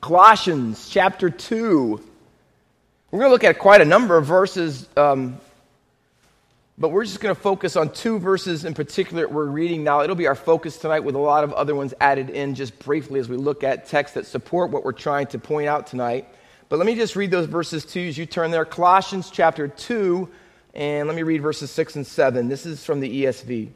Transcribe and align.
Colossians 0.00 0.88
chapter 0.88 1.28
2. 1.28 2.02
We're 3.10 3.18
going 3.18 3.28
to 3.28 3.32
look 3.32 3.44
at 3.44 3.58
quite 3.58 3.82
a 3.82 3.84
number 3.84 4.16
of 4.16 4.24
verses, 4.24 4.88
um, 4.96 5.38
but 6.78 6.88
we're 6.88 7.04
just 7.04 7.20
going 7.20 7.34
to 7.34 7.40
focus 7.40 7.76
on 7.76 7.92
two 7.92 8.18
verses 8.18 8.64
in 8.64 8.72
particular 8.72 9.28
we're 9.28 9.44
reading 9.44 9.84
now. 9.84 10.00
It'll 10.00 10.16
be 10.16 10.26
our 10.26 10.34
focus 10.34 10.78
tonight 10.78 11.00
with 11.00 11.16
a 11.16 11.18
lot 11.18 11.44
of 11.44 11.52
other 11.52 11.74
ones 11.74 11.92
added 12.00 12.30
in 12.30 12.54
just 12.54 12.78
briefly 12.78 13.20
as 13.20 13.28
we 13.28 13.36
look 13.36 13.62
at 13.62 13.88
texts 13.88 14.14
that 14.14 14.24
support 14.26 14.70
what 14.70 14.84
we're 14.84 14.92
trying 14.92 15.26
to 15.28 15.38
point 15.38 15.68
out 15.68 15.86
tonight. 15.86 16.26
But 16.70 16.78
let 16.78 16.86
me 16.86 16.94
just 16.94 17.14
read 17.14 17.30
those 17.30 17.46
verses 17.46 17.84
to 17.86 18.00
you 18.00 18.08
as 18.08 18.16
you 18.16 18.24
turn 18.24 18.50
there. 18.50 18.64
Colossians 18.64 19.28
chapter 19.30 19.68
2, 19.68 20.30
and 20.72 21.08
let 21.08 21.14
me 21.14 21.24
read 21.24 21.42
verses 21.42 21.70
6 21.72 21.96
and 21.96 22.06
7. 22.06 22.48
This 22.48 22.64
is 22.64 22.82
from 22.82 23.00
the 23.00 23.24
ESV. 23.24 23.68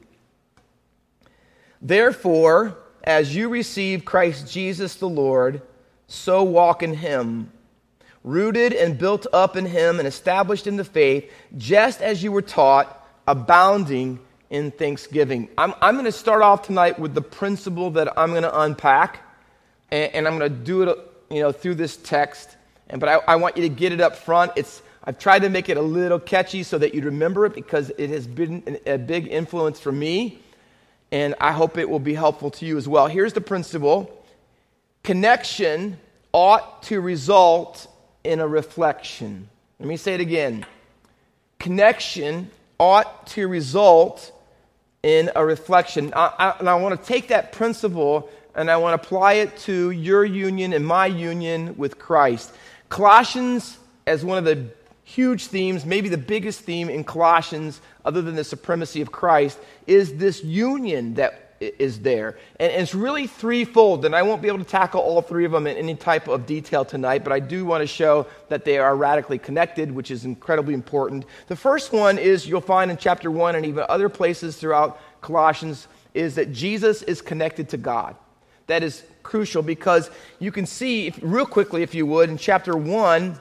Therefore, 1.82 2.78
as 3.02 3.36
you 3.36 3.50
receive 3.50 4.06
Christ 4.06 4.50
Jesus 4.50 4.94
the 4.94 5.08
Lord, 5.08 5.60
so 6.06 6.42
walk 6.42 6.82
in 6.82 6.94
him, 6.94 7.50
rooted 8.22 8.72
and 8.72 8.98
built 8.98 9.26
up 9.32 9.56
in 9.56 9.66
him 9.66 9.98
and 9.98 10.08
established 10.08 10.66
in 10.66 10.76
the 10.76 10.84
faith, 10.84 11.30
just 11.56 12.00
as 12.00 12.22
you 12.22 12.32
were 12.32 12.42
taught, 12.42 13.06
abounding 13.26 14.18
in 14.50 14.70
thanksgiving. 14.70 15.48
I'm, 15.58 15.74
I'm 15.80 15.94
going 15.94 16.04
to 16.04 16.12
start 16.12 16.42
off 16.42 16.62
tonight 16.62 16.98
with 16.98 17.14
the 17.14 17.22
principle 17.22 17.90
that 17.92 18.18
I'm 18.18 18.30
going 18.30 18.42
to 18.42 18.60
unpack, 18.60 19.20
and, 19.90 20.12
and 20.14 20.28
I'm 20.28 20.38
going 20.38 20.50
to 20.50 20.58
do 20.58 20.82
it 20.82 20.98
you 21.30 21.40
know, 21.40 21.52
through 21.52 21.74
this 21.76 21.96
text. 21.96 22.56
And, 22.88 23.00
but 23.00 23.08
I, 23.08 23.14
I 23.32 23.36
want 23.36 23.56
you 23.56 23.62
to 23.62 23.68
get 23.68 23.92
it 23.92 24.00
up 24.00 24.16
front. 24.16 24.52
It's, 24.56 24.82
I've 25.02 25.18
tried 25.18 25.40
to 25.40 25.48
make 25.48 25.68
it 25.68 25.76
a 25.76 25.82
little 25.82 26.20
catchy 26.20 26.62
so 26.62 26.78
that 26.78 26.94
you'd 26.94 27.04
remember 27.04 27.46
it 27.46 27.54
because 27.54 27.90
it 27.98 28.10
has 28.10 28.26
been 28.26 28.78
a 28.86 28.98
big 28.98 29.26
influence 29.28 29.80
for 29.80 29.92
me, 29.92 30.38
and 31.10 31.34
I 31.40 31.52
hope 31.52 31.78
it 31.78 31.88
will 31.88 31.98
be 31.98 32.14
helpful 32.14 32.50
to 32.52 32.66
you 32.66 32.76
as 32.76 32.86
well. 32.86 33.06
Here's 33.06 33.32
the 33.32 33.40
principle 33.40 34.23
connection 35.04 35.98
ought 36.32 36.82
to 36.84 37.00
result 37.00 37.86
in 38.24 38.40
a 38.40 38.48
reflection. 38.48 39.48
Let 39.78 39.88
me 39.88 39.96
say 39.96 40.14
it 40.14 40.20
again. 40.20 40.66
Connection 41.60 42.50
ought 42.78 43.28
to 43.28 43.46
result 43.46 44.32
in 45.02 45.30
a 45.36 45.44
reflection. 45.44 46.12
I, 46.16 46.32
I, 46.38 46.58
and 46.58 46.68
I 46.68 46.74
want 46.76 47.00
to 47.00 47.06
take 47.06 47.28
that 47.28 47.52
principle 47.52 48.28
and 48.54 48.70
I 48.70 48.78
want 48.78 49.00
to 49.00 49.06
apply 49.06 49.34
it 49.34 49.56
to 49.58 49.90
your 49.90 50.24
union 50.24 50.72
and 50.72 50.86
my 50.86 51.06
union 51.06 51.76
with 51.76 51.98
Christ. 51.98 52.52
Colossians, 52.88 53.78
as 54.06 54.24
one 54.24 54.38
of 54.38 54.44
the 54.44 54.66
huge 55.04 55.46
themes, 55.46 55.84
maybe 55.84 56.08
the 56.08 56.16
biggest 56.16 56.60
theme 56.60 56.88
in 56.88 57.04
Colossians, 57.04 57.80
other 58.04 58.22
than 58.22 58.36
the 58.36 58.44
supremacy 58.44 59.00
of 59.00 59.12
Christ, 59.12 59.58
is 59.86 60.16
this 60.16 60.42
union 60.42 61.14
that 61.14 61.43
is 61.78 62.00
there. 62.00 62.38
And 62.58 62.72
it's 62.72 62.94
really 62.94 63.26
threefold, 63.26 64.04
and 64.04 64.14
I 64.14 64.22
won't 64.22 64.42
be 64.42 64.48
able 64.48 64.58
to 64.58 64.64
tackle 64.64 65.00
all 65.00 65.22
three 65.22 65.44
of 65.44 65.52
them 65.52 65.66
in 65.66 65.76
any 65.76 65.94
type 65.94 66.28
of 66.28 66.46
detail 66.46 66.84
tonight, 66.84 67.24
but 67.24 67.32
I 67.32 67.40
do 67.40 67.64
want 67.64 67.82
to 67.82 67.86
show 67.86 68.26
that 68.48 68.64
they 68.64 68.78
are 68.78 68.96
radically 68.96 69.38
connected, 69.38 69.92
which 69.92 70.10
is 70.10 70.24
incredibly 70.24 70.74
important. 70.74 71.24
The 71.48 71.56
first 71.56 71.92
one 71.92 72.18
is 72.18 72.46
you'll 72.46 72.60
find 72.60 72.90
in 72.90 72.96
chapter 72.96 73.30
1 73.30 73.54
and 73.54 73.66
even 73.66 73.84
other 73.88 74.08
places 74.08 74.56
throughout 74.56 75.00
Colossians 75.20 75.88
is 76.14 76.36
that 76.36 76.52
Jesus 76.52 77.02
is 77.02 77.20
connected 77.20 77.68
to 77.70 77.76
God. 77.76 78.16
That 78.66 78.82
is 78.82 79.02
crucial 79.22 79.62
because 79.62 80.10
you 80.38 80.52
can 80.52 80.66
see, 80.66 81.08
if, 81.08 81.18
real 81.22 81.46
quickly, 81.46 81.82
if 81.82 81.94
you 81.94 82.06
would, 82.06 82.30
in 82.30 82.38
chapter 82.38 82.76
1 82.76 83.38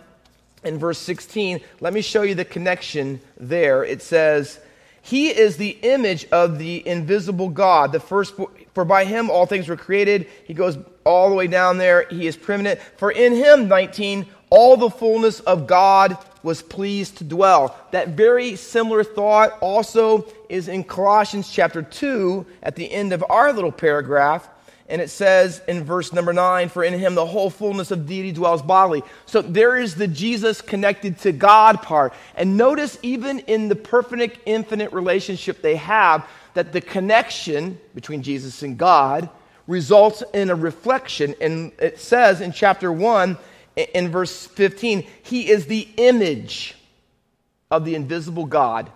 and 0.64 0.80
verse 0.80 0.98
16, 1.00 1.62
let 1.80 1.94
me 1.94 2.02
show 2.02 2.24
you 2.24 2.36
the 2.36 2.46
connection 2.46 3.22
there. 3.38 3.84
It 3.84 4.02
says, 4.02 4.60
he 5.06 5.28
is 5.28 5.58
the 5.58 5.78
image 5.82 6.26
of 6.32 6.58
the 6.58 6.88
invisible 6.88 7.50
God, 7.50 7.92
the 7.92 8.00
first, 8.00 8.36
for 8.74 8.86
by 8.86 9.04
him 9.04 9.30
all 9.30 9.46
things 9.46 9.68
were 9.68 9.76
created. 9.76 10.28
He 10.46 10.54
goes 10.54 10.78
all 11.04 11.30
the 11.30 11.36
way 11.36 11.48
down 11.48 11.78
there. 11.78 12.08
He 12.10 12.26
is 12.26 12.38
preeminent. 12.38 12.80
For 12.96 13.12
in 13.12 13.34
him, 13.34 13.68
19, 13.68 14.26
all 14.50 14.78
the 14.78 14.90
fullness 14.90 15.42
of 15.42 15.68
God 15.68 16.18
was 16.42 16.62
pleased 16.62 17.18
to 17.18 17.26
dwell. 17.26 17.76
That 17.92 18.10
very 18.10 18.56
similar 18.56 19.04
thought 19.04 19.58
also 19.60 20.26
is 20.48 20.70
in 20.70 20.86
Colossians 20.86 21.52
chapter 21.52 21.82
2 21.82 22.46
at 22.64 22.78
the 22.78 22.90
end 22.90 23.12
of 23.12 23.26
our 23.30 23.52
little 23.52 23.74
paragraph. 23.74 24.48
And 24.90 25.02
it 25.02 25.10
says 25.10 25.62
in 25.68 25.86
verse 25.86 26.12
number 26.12 26.34
nine, 26.34 26.70
for 26.70 26.84
in 26.84 26.94
him 26.94 27.16
the 27.16 27.26
whole 27.26 27.50
fullness 27.50 27.92
of 27.92 28.06
deity 28.06 28.32
dwells 28.32 28.62
bodily. 28.62 29.04
So 29.26 29.42
there 29.42 29.78
is 29.78 29.96
the 29.96 30.08
Jesus 30.08 30.62
connected 30.62 31.20
to 31.20 31.32
God 31.32 31.82
part. 31.82 32.14
And 32.36 32.58
notice, 32.58 33.00
even 33.02 33.40
in 33.40 33.70
the 33.70 33.76
perfect, 33.76 34.40
infinite 34.46 34.92
relationship 34.92 35.62
they 35.62 35.78
have, 35.78 36.28
that 36.54 36.74
the 36.74 36.82
connection 36.82 37.80
between 37.96 38.24
Jesus 38.24 38.62
and 38.62 38.78
God 38.78 39.30
results 39.68 40.22
in 40.34 40.50
a 40.50 40.56
reflection. 40.56 41.34
And 41.40 41.72
it 41.80 42.00
says 42.00 42.42
in 42.42 42.52
chapter 42.52 42.92
1, 42.92 43.38
in 43.76 44.10
verse 44.10 44.46
15, 44.48 45.08
he 45.24 45.50
is 45.50 45.66
the 45.66 45.88
image 45.98 46.76
of 47.72 47.86
the 47.86 47.96
invisible 47.96 48.46
God 48.46 48.92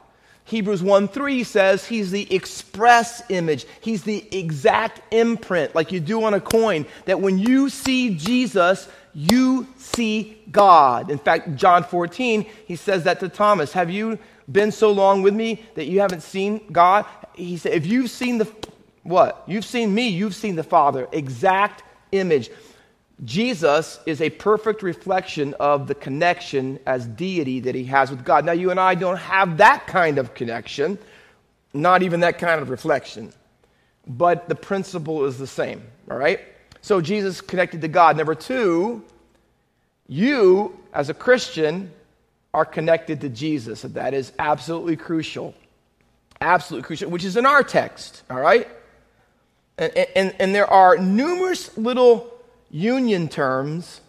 Hebrews 0.48 0.82
1 0.82 1.10
3 1.10 1.44
says 1.44 1.86
he's 1.86 2.10
the 2.10 2.34
express 2.34 3.22
image. 3.30 3.66
He's 3.82 4.04
the 4.04 4.26
exact 4.32 5.02
imprint, 5.14 5.76
like 5.76 5.92
you 5.92 6.00
do 6.00 6.24
on 6.24 6.34
a 6.34 6.40
coin, 6.40 6.86
that 7.04 7.20
when 7.20 7.38
you 7.38 7.70
see 7.70 8.16
Jesus, 8.16 8.88
you 9.14 9.68
see 9.78 10.42
God. 10.50 11.12
In 11.12 11.18
fact, 11.18 11.56
John 11.56 11.84
14, 11.84 12.46
he 12.66 12.78
says 12.78 13.04
that 13.04 13.20
to 13.20 13.28
Thomas 13.28 13.74
Have 13.74 13.90
you 13.90 14.20
been 14.50 14.72
so 14.72 14.92
long 14.92 15.22
with 15.22 15.34
me 15.34 15.62
that 15.76 15.88
you 15.88 16.00
haven't 16.00 16.22
seen 16.22 16.62
God? 16.72 17.06
He 17.34 17.58
said, 17.58 17.74
If 17.74 17.86
you've 17.86 18.10
seen 18.10 18.38
the 18.38 18.50
what? 19.04 19.44
You've 19.48 19.66
seen 19.66 19.94
me, 19.94 20.08
you've 20.08 20.36
seen 20.36 20.56
the 20.56 20.64
Father. 20.64 21.10
Exact 21.12 21.84
image. 22.14 22.50
Jesus 23.26 24.00
is 24.06 24.22
a 24.22 24.30
perfect 24.30 24.84
reflection 24.84 25.56
of 25.60 25.88
the 25.88 25.96
connection 25.96 26.80
as 26.86 27.08
deity 27.08 27.62
that 27.62 27.74
he 27.74 27.86
has 27.86 28.12
with 28.12 28.24
God. 28.24 28.46
Now, 28.46 28.52
you 28.52 28.70
and 28.70 28.80
I 28.80 28.94
don't 28.96 29.18
have 29.18 29.58
that 29.58 29.88
kind 29.88 30.20
of 30.20 30.36
connection, 30.36 31.00
not 31.74 32.04
even 32.04 32.20
that 32.20 32.38
kind 32.38 32.62
of 32.62 32.70
reflection, 32.70 33.34
but 34.06 34.48
the 34.48 34.56
principle 34.56 35.26
is 35.26 35.40
the 35.40 35.48
same, 35.48 35.82
all 36.12 36.18
right? 36.18 36.42
So, 36.82 37.02
Jesus 37.02 37.42
connected 37.42 37.82
to 37.82 37.88
God. 37.88 38.18
Number 38.18 38.36
two, 38.36 39.04
you, 40.08 40.80
as 40.94 41.10
a 41.10 41.14
Christian, 41.14 41.92
are 42.54 42.66
connected 42.66 43.22
to 43.22 43.30
Jesus. 43.30 43.84
And 43.84 43.96
that 43.96 44.14
is 44.14 44.32
absolutely 44.40 44.96
crucial. 44.96 45.54
Absolutely 46.40 46.86
crucial, 46.86 47.10
which 47.10 47.26
is 47.26 47.36
in 47.36 47.46
our 47.46 47.64
text, 47.64 48.24
all 48.30 48.40
right? 48.40 48.68
And, 49.78 49.92
and, 50.16 50.36
and 50.40 50.56
there 50.56 50.70
are 50.70 50.98
numerous 50.98 51.76
little 51.78 52.32
union 52.70 53.28
terms. 53.28 54.02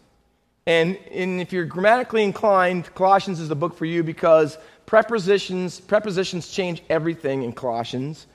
And, 0.66 0.98
and 1.10 1.40
if 1.40 1.52
you're 1.52 1.64
grammatically 1.64 2.24
inclined, 2.24 2.94
Colossians 2.94 3.40
is 3.40 3.48
the 3.48 3.56
book 3.56 3.76
for 3.76 3.84
you 3.84 4.02
because 4.02 4.58
prepositions, 4.86 5.80
prepositions 5.80 6.48
change 6.48 6.82
everything 6.90 7.42
in 7.42 7.52
Colossians. 7.52 8.26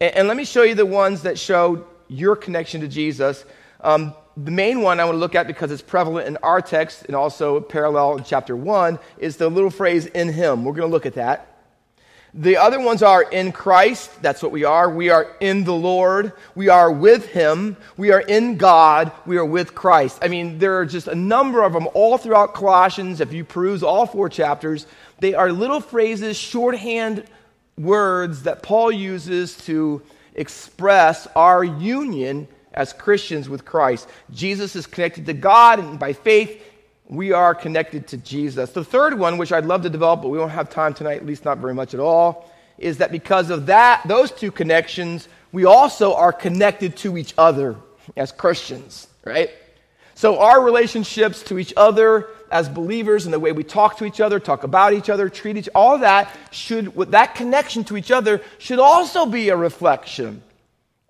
And, 0.00 0.14
and 0.14 0.28
let 0.28 0.36
me 0.36 0.44
show 0.44 0.62
you 0.62 0.74
the 0.74 0.86
ones 0.86 1.22
that 1.22 1.38
show 1.38 1.86
your 2.08 2.36
connection 2.36 2.80
to 2.80 2.88
Jesus. 2.88 3.44
Um, 3.80 4.14
the 4.36 4.50
main 4.50 4.80
one 4.80 4.98
I 4.98 5.04
want 5.04 5.14
to 5.14 5.20
look 5.20 5.34
at 5.34 5.46
because 5.46 5.70
it's 5.70 5.82
prevalent 5.82 6.26
in 6.26 6.36
our 6.38 6.60
text 6.60 7.04
and 7.06 7.14
also 7.14 7.60
parallel 7.60 8.16
in 8.16 8.24
chapter 8.24 8.56
1 8.56 8.98
is 9.18 9.36
the 9.36 9.48
little 9.48 9.70
phrase 9.70 10.06
in 10.06 10.32
him. 10.32 10.64
We're 10.64 10.72
going 10.72 10.88
to 10.88 10.92
look 10.92 11.06
at 11.06 11.14
that. 11.14 11.53
The 12.36 12.56
other 12.56 12.80
ones 12.80 13.00
are 13.00 13.22
in 13.22 13.52
Christ. 13.52 14.20
That's 14.20 14.42
what 14.42 14.50
we 14.50 14.64
are. 14.64 14.90
We 14.90 15.08
are 15.08 15.36
in 15.38 15.62
the 15.62 15.74
Lord. 15.74 16.32
We 16.56 16.68
are 16.68 16.90
with 16.90 17.28
Him. 17.28 17.76
We 17.96 18.10
are 18.10 18.22
in 18.22 18.56
God. 18.56 19.12
We 19.24 19.36
are 19.36 19.44
with 19.44 19.76
Christ. 19.76 20.18
I 20.20 20.26
mean, 20.26 20.58
there 20.58 20.76
are 20.78 20.84
just 20.84 21.06
a 21.06 21.14
number 21.14 21.62
of 21.62 21.72
them 21.72 21.86
all 21.94 22.18
throughout 22.18 22.52
Colossians. 22.54 23.20
If 23.20 23.32
you 23.32 23.44
peruse 23.44 23.84
all 23.84 24.04
four 24.04 24.28
chapters, 24.28 24.86
they 25.20 25.34
are 25.34 25.52
little 25.52 25.80
phrases, 25.80 26.36
shorthand 26.36 27.24
words 27.78 28.42
that 28.42 28.64
Paul 28.64 28.90
uses 28.90 29.56
to 29.66 30.02
express 30.34 31.28
our 31.36 31.62
union 31.62 32.48
as 32.72 32.92
Christians 32.92 33.48
with 33.48 33.64
Christ. 33.64 34.08
Jesus 34.32 34.74
is 34.74 34.88
connected 34.88 35.26
to 35.26 35.34
God, 35.34 35.78
and 35.78 36.00
by 36.00 36.12
faith, 36.12 36.60
we 37.06 37.32
are 37.32 37.54
connected 37.54 38.08
to 38.08 38.16
Jesus. 38.16 38.72
The 38.72 38.84
third 38.84 39.18
one, 39.18 39.38
which 39.38 39.52
I'd 39.52 39.66
love 39.66 39.82
to 39.82 39.90
develop, 39.90 40.22
but 40.22 40.28
we 40.28 40.38
won't 40.38 40.52
have 40.52 40.70
time 40.70 40.94
tonight, 40.94 41.16
at 41.16 41.26
least 41.26 41.44
not 41.44 41.58
very 41.58 41.74
much 41.74 41.94
at 41.94 42.00
all, 42.00 42.50
is 42.78 42.98
that 42.98 43.12
because 43.12 43.50
of 43.50 43.66
that, 43.66 44.02
those 44.06 44.30
two 44.30 44.50
connections, 44.50 45.28
we 45.52 45.64
also 45.64 46.14
are 46.14 46.32
connected 46.32 46.96
to 46.98 47.16
each 47.18 47.34
other 47.36 47.76
as 48.16 48.32
Christians, 48.32 49.06
right? 49.24 49.50
So 50.14 50.38
our 50.38 50.62
relationships 50.62 51.42
to 51.44 51.58
each 51.58 51.72
other 51.76 52.28
as 52.50 52.68
believers 52.68 53.24
and 53.24 53.34
the 53.34 53.40
way 53.40 53.52
we 53.52 53.64
talk 53.64 53.98
to 53.98 54.04
each 54.04 54.20
other, 54.20 54.38
talk 54.38 54.62
about 54.62 54.92
each 54.92 55.10
other, 55.10 55.28
treat 55.28 55.56
each 55.56 55.68
all 55.74 55.98
that 55.98 56.34
should 56.52 56.94
that 57.10 57.34
connection 57.34 57.82
to 57.84 57.96
each 57.96 58.10
other 58.10 58.40
should 58.58 58.78
also 58.78 59.26
be 59.26 59.48
a 59.48 59.56
reflection 59.56 60.42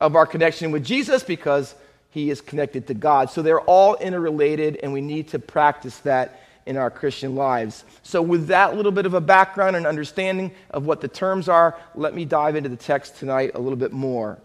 of 0.01 0.17
our 0.17 0.27
connection 0.27 0.71
with 0.71 0.85
Jesus 0.85 1.23
because 1.23 1.75
he 2.15 2.31
is 2.31 2.41
connected 2.41 2.87
to 2.87 2.95
God. 2.95 3.29
So 3.29 3.43
they're 3.43 3.61
all 3.63 3.97
interrelated, 3.97 4.79
and 4.85 4.93
we 4.93 5.01
need 5.01 5.27
to 5.31 5.41
practice 5.41 5.99
that 5.99 6.41
in 6.65 6.77
our 6.77 6.89
Christian 6.89 7.35
lives. 7.35 7.85
So, 8.05 8.23
with 8.23 8.47
that 8.47 8.77
little 8.77 8.93
bit 8.93 9.05
of 9.05 9.15
a 9.15 9.21
background 9.21 9.75
and 9.75 9.85
understanding 9.85 10.53
of 10.71 10.87
what 10.87 11.01
the 11.01 11.09
terms 11.09 11.49
are, 11.49 11.77
let 11.97 12.15
me 12.15 12.25
dive 12.25 12.55
into 12.55 12.69
the 12.69 12.77
text 12.77 13.17
tonight 13.17 13.51
a 13.57 13.61
little 13.61 13.77
bit 13.77 13.91
more. 13.91 14.39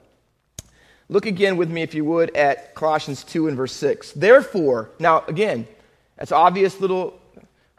Look 1.10 1.28
again 1.28 1.58
with 1.58 1.70
me, 1.70 1.84
if 1.84 1.94
you 1.94 2.04
would, 2.06 2.36
at 2.36 2.74
Colossians 2.74 3.24
2 3.24 3.48
and 3.48 3.56
verse 3.56 3.74
6. 3.74 4.14
Therefore, 4.14 4.90
now 4.98 5.24
again, 5.28 5.68
that's 6.18 6.32
obvious 6.32 6.80
little 6.80 7.22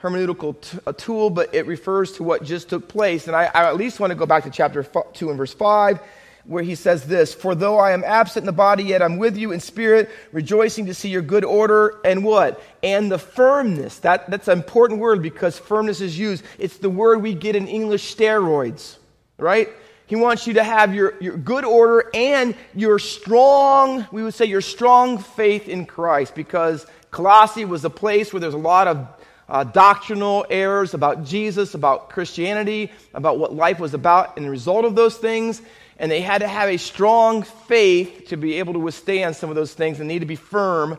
hermeneutical 0.01 0.61
t- 0.61 0.79
tool, 0.99 1.31
but 1.31 1.53
it 1.53 1.67
refers 1.67 2.13
to 2.13 2.23
what 2.23 2.45
just 2.45 2.69
took 2.69 2.87
place. 2.87 3.27
And 3.27 3.35
I, 3.35 3.47
I 3.53 3.65
at 3.65 3.77
least 3.77 3.99
want 3.99 4.13
to 4.13 4.15
go 4.15 4.25
back 4.25 4.45
to 4.45 4.51
chapter 4.51 4.85
2 4.85 5.31
and 5.31 5.37
verse 5.37 5.53
5, 5.53 5.99
where 6.45 6.63
he 6.63 6.75
says 6.75 7.05
this 7.05 7.35
For 7.35 7.55
though 7.55 7.79
I 7.79 7.93
am 7.93 8.05
absent 8.05 8.43
in 8.43 8.47
the 8.47 8.53
body, 8.53 8.85
yet 8.85 9.03
I'm 9.03 9.19
with 9.19 9.37
you 9.37 9.53
in 9.53 9.61
spirit, 9.61 10.11
rejoicing 10.33 10.87
to 10.87 10.95
see 10.95 11.09
your 11.09 11.23
good 11.23 11.45
order 11.45 12.01
and 12.05 12.25
what? 12.25 12.63
And 12.83 13.11
the 13.11 13.19
firmness. 13.19 13.99
That, 13.99 14.31
that's 14.31 14.49
an 14.49 14.59
important 14.59 15.01
word 15.01 15.23
because 15.23 15.59
firmness 15.59 16.01
is 16.01 16.19
used. 16.19 16.45
It's 16.59 16.79
the 16.79 16.91
word 16.91 17.23
we 17.23 17.35
get 17.35 17.57
in 17.57 17.69
English 17.69 18.15
steroids, 18.15 18.97
right? 19.39 19.69
He 20.07 20.17
wants 20.17 20.47
you 20.47 20.55
to 20.55 20.65
have 20.65 20.93
your, 20.93 21.15
your 21.21 21.37
good 21.37 21.65
order 21.65 22.11
and 22.13 22.57
your 22.75 22.99
strong, 22.99 24.09
we 24.11 24.25
would 24.25 24.35
say, 24.35 24.47
your 24.47 24.61
strong 24.61 25.19
faith 25.19 25.69
in 25.69 25.87
Christ 25.87 26.35
because 26.35 26.85
Colossae 27.13 27.65
was 27.65 27.85
a 27.85 27.91
place 27.91 28.33
where 28.33 28.41
there's 28.41 28.55
a 28.55 28.59
lot 28.59 28.89
of 28.89 29.07
uh, 29.49 29.65
doctrinal 29.65 30.47
errors 30.49 30.95
about 30.95 31.25
Jesus, 31.25 31.75
about 31.75 32.11
Christianity, 32.11 32.91
about 33.15 33.39
what 33.39 33.53
life 33.53 33.81
was 33.81 33.95
about, 33.95 34.37
and 34.37 34.47
the 34.47 34.51
result 34.51 34.85
of 34.85 34.95
those 34.95 35.17
things. 35.17 35.61
And 36.01 36.11
they 36.11 36.23
had 36.23 36.39
to 36.39 36.49
have 36.49 36.71
a 36.71 36.79
strong 36.79 37.43
faith 37.43 38.29
to 38.29 38.39
be 38.39 38.55
able 38.55 38.73
to 38.73 38.79
withstand 38.79 39.37
some 39.37 39.51
of 39.51 39.55
those 39.55 39.75
things 39.75 40.01
and 40.01 40.09
need 40.09 40.21
to 40.21 40.27
be 40.27 40.35
firm, 40.35 40.99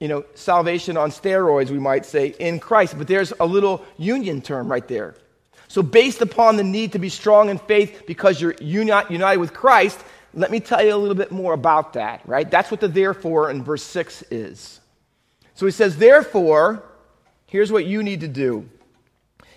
you 0.00 0.08
know, 0.08 0.24
salvation 0.34 0.96
on 0.96 1.12
steroids, 1.12 1.70
we 1.70 1.78
might 1.78 2.04
say, 2.04 2.34
in 2.40 2.58
Christ. 2.58 2.98
But 2.98 3.06
there's 3.06 3.32
a 3.38 3.46
little 3.46 3.84
union 3.96 4.42
term 4.42 4.68
right 4.68 4.86
there. 4.88 5.14
So, 5.68 5.84
based 5.84 6.20
upon 6.20 6.56
the 6.56 6.64
need 6.64 6.92
to 6.92 6.98
be 6.98 7.08
strong 7.08 7.48
in 7.48 7.58
faith 7.58 8.02
because 8.08 8.40
you're 8.40 8.56
united 8.60 9.38
with 9.38 9.54
Christ, 9.54 10.00
let 10.34 10.50
me 10.50 10.58
tell 10.58 10.84
you 10.84 10.92
a 10.92 10.96
little 10.96 11.14
bit 11.14 11.30
more 11.30 11.52
about 11.52 11.92
that, 11.92 12.20
right? 12.26 12.50
That's 12.50 12.72
what 12.72 12.80
the 12.80 12.88
therefore 12.88 13.52
in 13.52 13.62
verse 13.62 13.84
6 13.84 14.24
is. 14.32 14.80
So 15.54 15.64
he 15.64 15.70
says, 15.70 15.96
Therefore, 15.96 16.82
here's 17.46 17.70
what 17.70 17.86
you 17.86 18.02
need 18.02 18.22
to 18.22 18.28
do. 18.28 18.68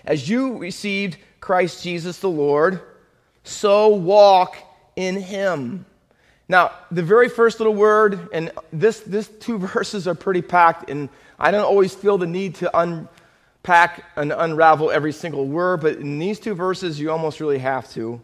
As 0.04 0.28
you 0.28 0.58
received 0.58 1.16
Christ 1.40 1.82
Jesus 1.82 2.20
the 2.20 2.30
Lord, 2.30 2.80
so 3.42 3.88
walk 3.88 4.56
in 4.96 5.20
him. 5.20 5.86
Now, 6.48 6.72
the 6.90 7.02
very 7.02 7.28
first 7.28 7.58
little 7.58 7.74
word, 7.74 8.28
and 8.32 8.52
this, 8.72 9.00
this 9.00 9.28
two 9.28 9.58
verses 9.74 10.06
are 10.06 10.14
pretty 10.14 10.42
packed, 10.42 10.90
and 10.90 11.08
I 11.38 11.50
don't 11.50 11.64
always 11.64 11.94
feel 11.94 12.18
the 12.18 12.26
need 12.26 12.56
to 12.56 12.78
unpack 12.78 14.04
and 14.16 14.32
unravel 14.32 14.90
every 14.90 15.12
single 15.12 15.46
word, 15.46 15.80
but 15.80 15.96
in 15.96 16.18
these 16.18 16.38
two 16.38 16.54
verses, 16.54 17.00
you 17.00 17.10
almost 17.10 17.40
really 17.40 17.58
have 17.58 17.90
to. 17.92 18.20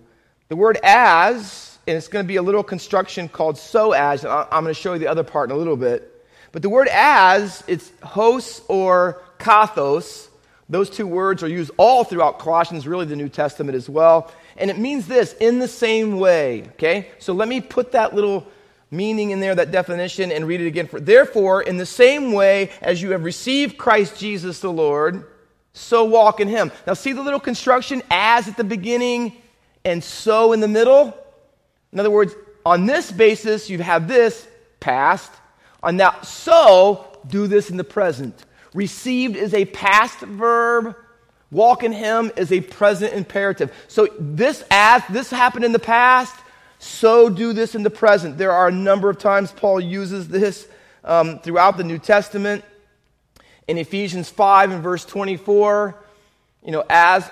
The 0.49 0.56
word 0.56 0.78
as, 0.82 1.78
and 1.87 1.96
it's 1.96 2.08
going 2.08 2.25
to 2.25 2.28
be 2.28 2.37
a 2.37 2.43
little 2.43 2.62
construction 2.62 3.28
called 3.28 3.56
so 3.56 3.93
as, 3.93 4.25
and 4.25 4.32
I'm 4.32 4.64
going 4.64 4.66
to 4.66 4.75
show 4.75 4.93
you 4.93 4.99
the 4.99 5.06
other 5.06 5.25
part 5.25 5.50
in 5.50 5.56
a 5.56 5.58
little 5.58 5.76
bit. 5.76 6.26
But 6.52 6.62
the 6.62 6.69
word 6.69 6.88
as, 6.88 7.62
it's 7.66 7.93
hos 8.02 8.62
or 8.69 9.23
kathos. 9.38 10.28
Those 10.69 10.90
two 10.90 11.06
words 11.06 11.43
are 11.43 11.49
used 11.49 11.70
all 11.76 12.05
throughout 12.05 12.38
Colossians, 12.38 12.87
really 12.87 13.06
the 13.06 13.16
New 13.16 13.28
Testament 13.28 13.76
as 13.76 13.88
well. 13.88 14.31
And 14.56 14.70
it 14.70 14.79
means 14.79 15.06
this 15.06 15.35
in 15.35 15.58
the 15.58 15.69
same 15.69 16.19
way. 16.19 16.62
Okay? 16.73 17.08
So 17.19 17.32
let 17.32 17.49
me 17.49 17.61
put 17.61 17.93
that 17.93 18.14
little 18.14 18.47
meaning 18.91 19.31
in 19.31 19.41
there, 19.41 19.55
that 19.55 19.70
definition, 19.70 20.32
and 20.32 20.47
read 20.47 20.61
it 20.61 20.67
again. 20.67 20.87
For, 20.87 21.00
Therefore, 21.00 21.62
in 21.62 21.76
the 21.76 21.87
same 21.87 22.32
way 22.32 22.70
as 22.82 23.00
you 23.00 23.12
have 23.12 23.25
received 23.25 23.79
Christ 23.79 24.19
Jesus 24.19 24.61
the 24.61 24.73
Lord, 24.73 25.26
so 25.73 26.05
walk 26.05 26.41
in 26.41 26.49
him. 26.49 26.73
Now, 26.87 26.94
see 26.94 27.12
the 27.12 27.23
little 27.23 27.41
construction 27.41 28.02
as 28.11 28.49
at 28.49 28.56
the 28.56 28.64
beginning 28.64 29.37
and 29.85 30.02
so 30.02 30.52
in 30.52 30.61
the 30.61 30.69
middle? 30.69 31.17
In 31.93 32.00
other 32.00 32.11
words, 32.11 32.35
on 32.67 32.87
this 32.87 33.11
basis, 33.11 33.70
you 33.70 33.79
have 33.79 34.08
this 34.08 34.47
past. 34.81 35.31
On 35.82 35.97
that 35.99 36.26
so, 36.26 37.06
do 37.26 37.47
this 37.47 37.70
in 37.70 37.76
the 37.76 37.85
present. 37.85 38.44
Received 38.75 39.37
is 39.37 39.55
a 39.55 39.64
past 39.67 40.19
verb. 40.20 40.97
Walk 41.50 41.82
in 41.82 41.93
him 41.93 42.31
is 42.37 42.52
a 42.52 42.61
present 42.61 43.12
imperative. 43.12 43.73
So 43.88 44.08
this 44.19 44.64
as 44.70 45.02
this 45.11 45.31
happened 45.31 45.64
in 45.64 45.73
the 45.73 45.79
past, 45.79 46.37
so 46.79 47.29
do 47.29 47.52
this 47.52 47.75
in 47.75 47.82
the 47.82 47.91
present. 47.91 48.38
There 48.38 48.52
are 48.52 48.69
a 48.69 48.73
number 48.73 49.11
of 49.11 49.19
times 49.19 49.52
Paul 49.52 49.81
uses 49.81 50.29
this 50.29 50.69
um, 51.05 51.38
throughout 51.41 51.76
the 51.76 51.85
New 51.85 51.99
Testament. 51.99 52.64
In 53.69 53.79
Ephesians 53.79 54.29
5 54.31 54.70
and 54.70 54.82
verse 54.82 55.05
24, 55.05 55.94
you 56.64 56.73
know, 56.73 56.85
as, 56.88 57.31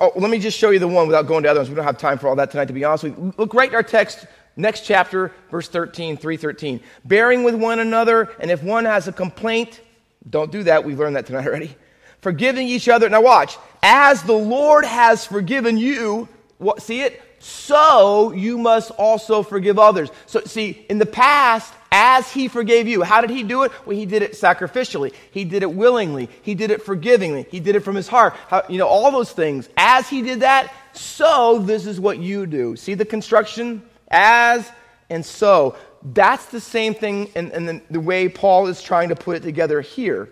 oh, 0.00 0.12
let 0.16 0.30
me 0.30 0.38
just 0.38 0.56
show 0.58 0.70
you 0.70 0.78
the 0.78 0.88
one 0.88 1.06
without 1.06 1.26
going 1.26 1.42
to 1.44 1.50
others. 1.50 1.68
We 1.68 1.74
don't 1.74 1.84
have 1.84 1.98
time 1.98 2.18
for 2.18 2.28
all 2.28 2.36
that 2.36 2.50
tonight, 2.50 2.66
to 2.66 2.72
be 2.72 2.84
honest 2.84 3.04
with 3.04 3.18
you. 3.18 3.34
Look 3.36 3.54
right 3.54 3.68
in 3.68 3.74
our 3.74 3.82
text, 3.82 4.26
next 4.56 4.86
chapter, 4.86 5.32
verse 5.50 5.68
13, 5.68 6.16
313. 6.16 6.80
Bearing 7.04 7.42
with 7.42 7.54
one 7.54 7.80
another, 7.80 8.30
and 8.38 8.50
if 8.50 8.62
one 8.62 8.84
has 8.84 9.08
a 9.08 9.12
complaint, 9.12 9.80
don't 10.28 10.52
do 10.52 10.62
that. 10.64 10.84
We've 10.84 10.98
learned 10.98 11.16
that 11.16 11.26
tonight 11.26 11.46
already. 11.46 11.76
Forgiving 12.20 12.68
each 12.68 12.88
other. 12.88 13.08
Now 13.08 13.22
watch. 13.22 13.56
As 13.82 14.22
the 14.22 14.32
Lord 14.32 14.84
has 14.84 15.24
forgiven 15.24 15.78
you, 15.78 16.28
what, 16.58 16.82
see 16.82 17.02
it? 17.02 17.22
so 17.40 18.32
you 18.32 18.58
must 18.58 18.90
also 18.92 19.42
forgive 19.42 19.78
others. 19.78 20.10
So, 20.26 20.42
see, 20.44 20.84
in 20.90 20.98
the 20.98 21.06
past, 21.06 21.72
as 21.90 22.30
he 22.30 22.48
forgave 22.48 22.86
you, 22.86 23.02
how 23.02 23.22
did 23.22 23.30
he 23.30 23.42
do 23.42 23.64
it? 23.64 23.72
Well, 23.86 23.96
he 23.96 24.06
did 24.06 24.22
it 24.22 24.32
sacrificially. 24.32 25.14
He 25.30 25.44
did 25.44 25.62
it 25.62 25.72
willingly. 25.72 26.28
He 26.42 26.54
did 26.54 26.70
it 26.70 26.82
forgivingly. 26.82 27.46
He 27.50 27.58
did 27.58 27.76
it 27.76 27.80
from 27.80 27.96
his 27.96 28.08
heart. 28.08 28.34
How, 28.48 28.62
you 28.68 28.76
know, 28.76 28.86
all 28.86 29.10
those 29.10 29.32
things. 29.32 29.68
As 29.76 30.08
he 30.08 30.20
did 30.20 30.40
that, 30.40 30.72
so 30.92 31.58
this 31.58 31.86
is 31.86 31.98
what 31.98 32.18
you 32.18 32.46
do. 32.46 32.76
See 32.76 32.94
the 32.94 33.06
construction? 33.06 33.82
As 34.08 34.70
and 35.08 35.24
so. 35.24 35.76
That's 36.02 36.46
the 36.46 36.60
same 36.60 36.94
thing 36.94 37.26
in, 37.34 37.50
in 37.52 37.66
the, 37.66 37.82
the 37.90 38.00
way 38.00 38.28
Paul 38.28 38.66
is 38.66 38.82
trying 38.82 39.08
to 39.08 39.16
put 39.16 39.36
it 39.36 39.42
together 39.42 39.80
here. 39.80 40.28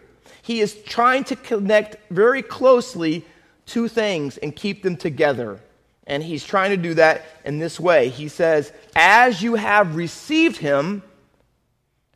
He 0.48 0.62
is 0.62 0.82
trying 0.82 1.24
to 1.24 1.36
connect 1.36 1.98
very 2.10 2.40
closely 2.40 3.22
two 3.66 3.86
things 3.86 4.38
and 4.38 4.56
keep 4.56 4.82
them 4.82 4.96
together. 4.96 5.60
And 6.06 6.22
he's 6.22 6.42
trying 6.42 6.70
to 6.70 6.78
do 6.78 6.94
that 6.94 7.26
in 7.44 7.58
this 7.58 7.78
way. 7.78 8.08
He 8.08 8.28
says, 8.28 8.72
As 8.96 9.42
you 9.42 9.56
have 9.56 9.94
received 9.94 10.56
him, 10.56 11.02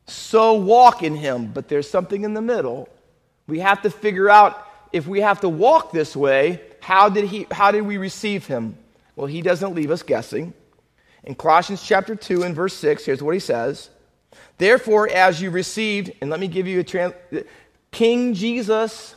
so 0.06 0.54
walk 0.54 1.02
in 1.02 1.14
him. 1.14 1.48
But 1.52 1.68
there's 1.68 1.90
something 1.90 2.24
in 2.24 2.32
the 2.32 2.40
middle. 2.40 2.88
We 3.48 3.58
have 3.58 3.82
to 3.82 3.90
figure 3.90 4.30
out 4.30 4.66
if 4.94 5.06
we 5.06 5.20
have 5.20 5.40
to 5.40 5.50
walk 5.50 5.92
this 5.92 6.16
way, 6.16 6.62
how 6.80 7.10
did, 7.10 7.26
he, 7.26 7.46
how 7.50 7.70
did 7.70 7.82
we 7.82 7.98
receive 7.98 8.46
him? 8.46 8.78
Well, 9.14 9.26
he 9.26 9.42
doesn't 9.42 9.74
leave 9.74 9.90
us 9.90 10.02
guessing. 10.02 10.54
In 11.24 11.34
Colossians 11.34 11.82
chapter 11.82 12.16
2 12.16 12.44
and 12.44 12.56
verse 12.56 12.72
6, 12.78 13.04
here's 13.04 13.22
what 13.22 13.34
he 13.34 13.40
says 13.40 13.90
Therefore, 14.56 15.08
as 15.08 15.42
you 15.42 15.50
received, 15.50 16.12
and 16.22 16.30
let 16.30 16.40
me 16.40 16.48
give 16.48 16.66
you 16.66 16.80
a 16.80 16.84
trans, 16.84 17.14
King 17.92 18.34
Jesus 18.34 19.14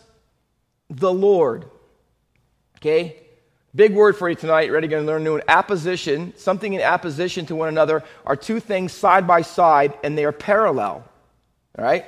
the 0.90 1.12
Lord. 1.12 1.66
Okay? 2.78 3.18
Big 3.74 3.94
word 3.94 4.16
for 4.16 4.30
you 4.30 4.36
tonight. 4.36 4.72
Ready? 4.72 4.88
To 4.90 5.02
learn 5.02 5.24
new. 5.24 5.42
Apposition, 5.48 6.34
something 6.38 6.74
in 6.74 6.82
apposition 6.82 7.46
to 7.48 7.56
one 7.56 7.68
another, 7.68 8.04
are 8.26 8.36
two 8.36 8.60
things 8.60 8.94
side 8.94 9.26
by 9.26 9.42
side, 9.42 9.94
and 10.04 10.18
they 10.18 10.24
are 10.24 10.32
parallel. 10.32 11.04
All 11.78 11.84
right? 11.84 12.06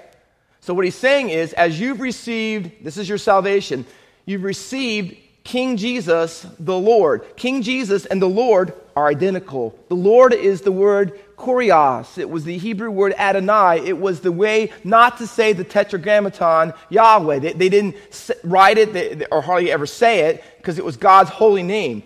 So 0.61 0.73
what 0.73 0.85
he's 0.85 0.95
saying 0.95 1.29
is, 1.29 1.53
as 1.53 1.79
you've 1.79 1.99
received, 1.99 2.83
this 2.83 2.97
is 2.97 3.09
your 3.09 3.17
salvation, 3.17 3.85
you've 4.25 4.43
received 4.43 5.17
King 5.47 5.77
Jesus, 5.77 6.45
the 6.59 6.77
Lord. 6.77 7.25
King 7.37 7.61
Jesus 7.61 8.05
and 8.05 8.21
the 8.21 8.27
Lord 8.27 8.73
are 8.97 9.07
identical. 9.07 9.79
The 9.87 9.95
Lord 9.95 10.33
is 10.33 10.59
the 10.59 10.73
word 10.73 11.17
kurios. 11.37 12.17
It 12.17 12.29
was 12.29 12.43
the 12.43 12.57
Hebrew 12.57 12.91
word 12.91 13.13
Adonai. 13.17 13.79
It 13.85 13.97
was 13.97 14.19
the 14.19 14.31
way 14.33 14.73
not 14.83 15.19
to 15.19 15.25
say 15.25 15.53
the 15.53 15.63
tetragrammaton 15.63 16.73
Yahweh. 16.89 17.39
They, 17.39 17.53
they 17.53 17.69
didn't 17.69 17.95
write 18.43 18.77
it 18.77 18.91
they, 18.91 19.25
or 19.27 19.41
hardly 19.41 19.71
ever 19.71 19.85
say 19.85 20.25
it 20.25 20.43
because 20.57 20.77
it 20.79 20.83
was 20.83 20.97
God's 20.97 21.29
holy 21.29 21.63
name. 21.63 22.03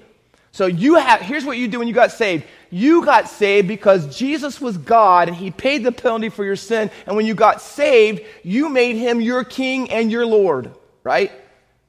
So 0.51 0.67
you 0.67 0.97
have, 0.97 1.21
here's 1.21 1.43
what 1.43 1.57
you 1.57 1.67
do 1.67 1.79
when 1.79 1.87
you 1.87 1.95
got 1.95 2.11
saved. 2.11 2.43
You 2.69 3.03
got 3.03 3.27
saved 3.27 3.67
because 3.67 4.15
Jesus 4.15 4.61
was 4.61 4.77
God 4.77 5.29
and 5.29 5.35
he 5.35 5.49
paid 5.49 5.83
the 5.83 5.91
penalty 5.91 6.29
for 6.29 6.45
your 6.45 6.55
sin. 6.55 6.91
And 7.07 7.15
when 7.15 7.25
you 7.25 7.33
got 7.33 7.59
saved, 7.59 8.21
you 8.43 8.69
made 8.69 8.97
him 8.97 9.19
your 9.19 9.43
king 9.43 9.89
and 9.89 10.11
your 10.11 10.27
Lord, 10.27 10.69
right? 11.03 11.31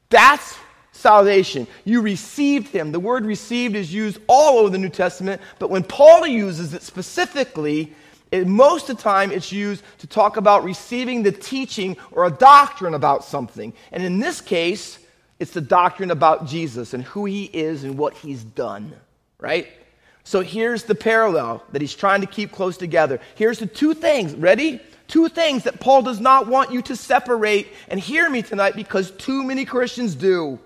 That's 0.08 0.56
salvation. 1.02 1.66
You 1.84 2.00
received 2.00 2.68
him. 2.68 2.92
The 2.92 3.00
word 3.00 3.26
received 3.26 3.76
is 3.76 3.92
used 3.92 4.18
all 4.28 4.58
over 4.58 4.70
the 4.70 4.78
New 4.78 4.88
Testament, 4.88 5.42
but 5.58 5.68
when 5.68 5.82
Paul 5.82 6.26
uses 6.26 6.72
it 6.72 6.82
specifically, 6.82 7.92
it, 8.30 8.46
most 8.46 8.88
of 8.88 8.96
the 8.96 9.02
time 9.02 9.30
it's 9.30 9.52
used 9.52 9.82
to 9.98 10.06
talk 10.06 10.38
about 10.38 10.64
receiving 10.64 11.22
the 11.22 11.32
teaching 11.32 11.96
or 12.12 12.24
a 12.24 12.30
doctrine 12.30 12.94
about 12.94 13.24
something. 13.24 13.74
And 13.90 14.02
in 14.02 14.20
this 14.20 14.40
case, 14.40 14.98
it's 15.38 15.52
the 15.52 15.60
doctrine 15.60 16.10
about 16.10 16.46
Jesus 16.46 16.94
and 16.94 17.02
who 17.02 17.26
he 17.26 17.44
is 17.44 17.84
and 17.84 17.98
what 17.98 18.14
he's 18.14 18.42
done, 18.42 18.94
right? 19.38 19.68
So 20.24 20.40
here's 20.40 20.84
the 20.84 20.94
parallel 20.94 21.62
that 21.72 21.82
he's 21.82 21.94
trying 21.94 22.20
to 22.20 22.26
keep 22.26 22.52
close 22.52 22.76
together. 22.76 23.20
Here's 23.34 23.58
the 23.58 23.66
two 23.66 23.92
things. 23.92 24.34
Ready? 24.34 24.80
Two 25.08 25.28
things 25.28 25.64
that 25.64 25.80
Paul 25.80 26.02
does 26.02 26.20
not 26.20 26.46
want 26.46 26.72
you 26.72 26.80
to 26.82 26.96
separate. 26.96 27.68
And 27.88 27.98
hear 27.98 28.30
me 28.30 28.40
tonight 28.40 28.76
because 28.76 29.10
too 29.10 29.42
many 29.42 29.64
Christians 29.64 30.14
do. 30.14 30.58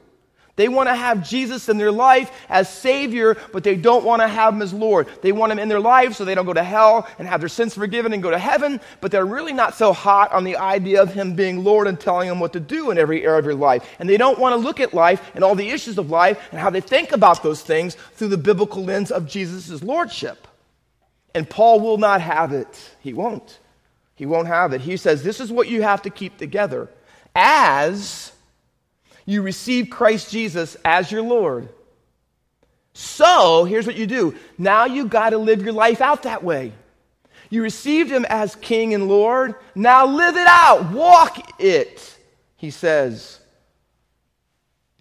They 0.56 0.68
want 0.68 0.88
to 0.88 0.94
have 0.94 1.28
Jesus 1.28 1.68
in 1.68 1.76
their 1.76 1.92
life 1.92 2.32
as 2.48 2.72
Savior, 2.72 3.36
but 3.52 3.62
they 3.62 3.76
don't 3.76 4.04
want 4.04 4.22
to 4.22 4.28
have 4.28 4.54
Him 4.54 4.62
as 4.62 4.72
Lord. 4.72 5.06
They 5.20 5.30
want 5.30 5.52
Him 5.52 5.58
in 5.58 5.68
their 5.68 5.80
life 5.80 6.14
so 6.14 6.24
they 6.24 6.34
don't 6.34 6.46
go 6.46 6.54
to 6.54 6.62
hell 6.62 7.06
and 7.18 7.28
have 7.28 7.40
their 7.40 7.48
sins 7.50 7.74
forgiven 7.74 8.14
and 8.14 8.22
go 8.22 8.30
to 8.30 8.38
heaven, 8.38 8.80
but 9.02 9.12
they're 9.12 9.26
really 9.26 9.52
not 9.52 9.74
so 9.74 9.92
hot 9.92 10.32
on 10.32 10.44
the 10.44 10.56
idea 10.56 11.02
of 11.02 11.12
Him 11.12 11.34
being 11.34 11.62
Lord 11.62 11.86
and 11.86 12.00
telling 12.00 12.28
them 12.28 12.40
what 12.40 12.54
to 12.54 12.60
do 12.60 12.90
in 12.90 12.96
every 12.96 13.22
area 13.22 13.38
of 13.38 13.44
your 13.44 13.54
life. 13.54 13.86
And 13.98 14.08
they 14.08 14.16
don't 14.16 14.38
want 14.38 14.54
to 14.54 14.56
look 14.56 14.80
at 14.80 14.94
life 14.94 15.30
and 15.34 15.44
all 15.44 15.54
the 15.54 15.68
issues 15.68 15.98
of 15.98 16.08
life 16.10 16.40
and 16.50 16.58
how 16.58 16.70
they 16.70 16.80
think 16.80 17.12
about 17.12 17.42
those 17.42 17.60
things 17.60 17.94
through 18.14 18.28
the 18.28 18.38
biblical 18.38 18.82
lens 18.82 19.10
of 19.10 19.28
Jesus' 19.28 19.82
Lordship. 19.82 20.48
And 21.34 21.48
Paul 21.48 21.80
will 21.80 21.98
not 21.98 22.22
have 22.22 22.54
it. 22.54 22.96
He 23.00 23.12
won't. 23.12 23.58
He 24.14 24.24
won't 24.24 24.48
have 24.48 24.72
it. 24.72 24.80
He 24.80 24.96
says, 24.96 25.22
This 25.22 25.38
is 25.38 25.52
what 25.52 25.68
you 25.68 25.82
have 25.82 26.00
to 26.02 26.10
keep 26.10 26.38
together. 26.38 26.88
As 27.34 28.32
you 29.26 29.42
receive 29.42 29.90
Christ 29.90 30.30
Jesus 30.30 30.76
as 30.84 31.10
your 31.12 31.22
Lord. 31.22 31.68
So, 32.94 33.64
here's 33.64 33.86
what 33.86 33.96
you 33.96 34.06
do. 34.06 34.34
Now 34.56 34.86
you 34.86 35.06
got 35.06 35.30
to 35.30 35.38
live 35.38 35.62
your 35.62 35.74
life 35.74 36.00
out 36.00 36.22
that 36.22 36.42
way. 36.42 36.72
You 37.50 37.62
received 37.62 38.10
him 38.10 38.24
as 38.28 38.54
King 38.54 38.94
and 38.94 39.08
Lord. 39.08 39.54
Now 39.74 40.06
live 40.06 40.36
it 40.36 40.46
out. 40.46 40.92
Walk 40.92 41.60
it, 41.60 42.16
he 42.56 42.70
says, 42.70 43.38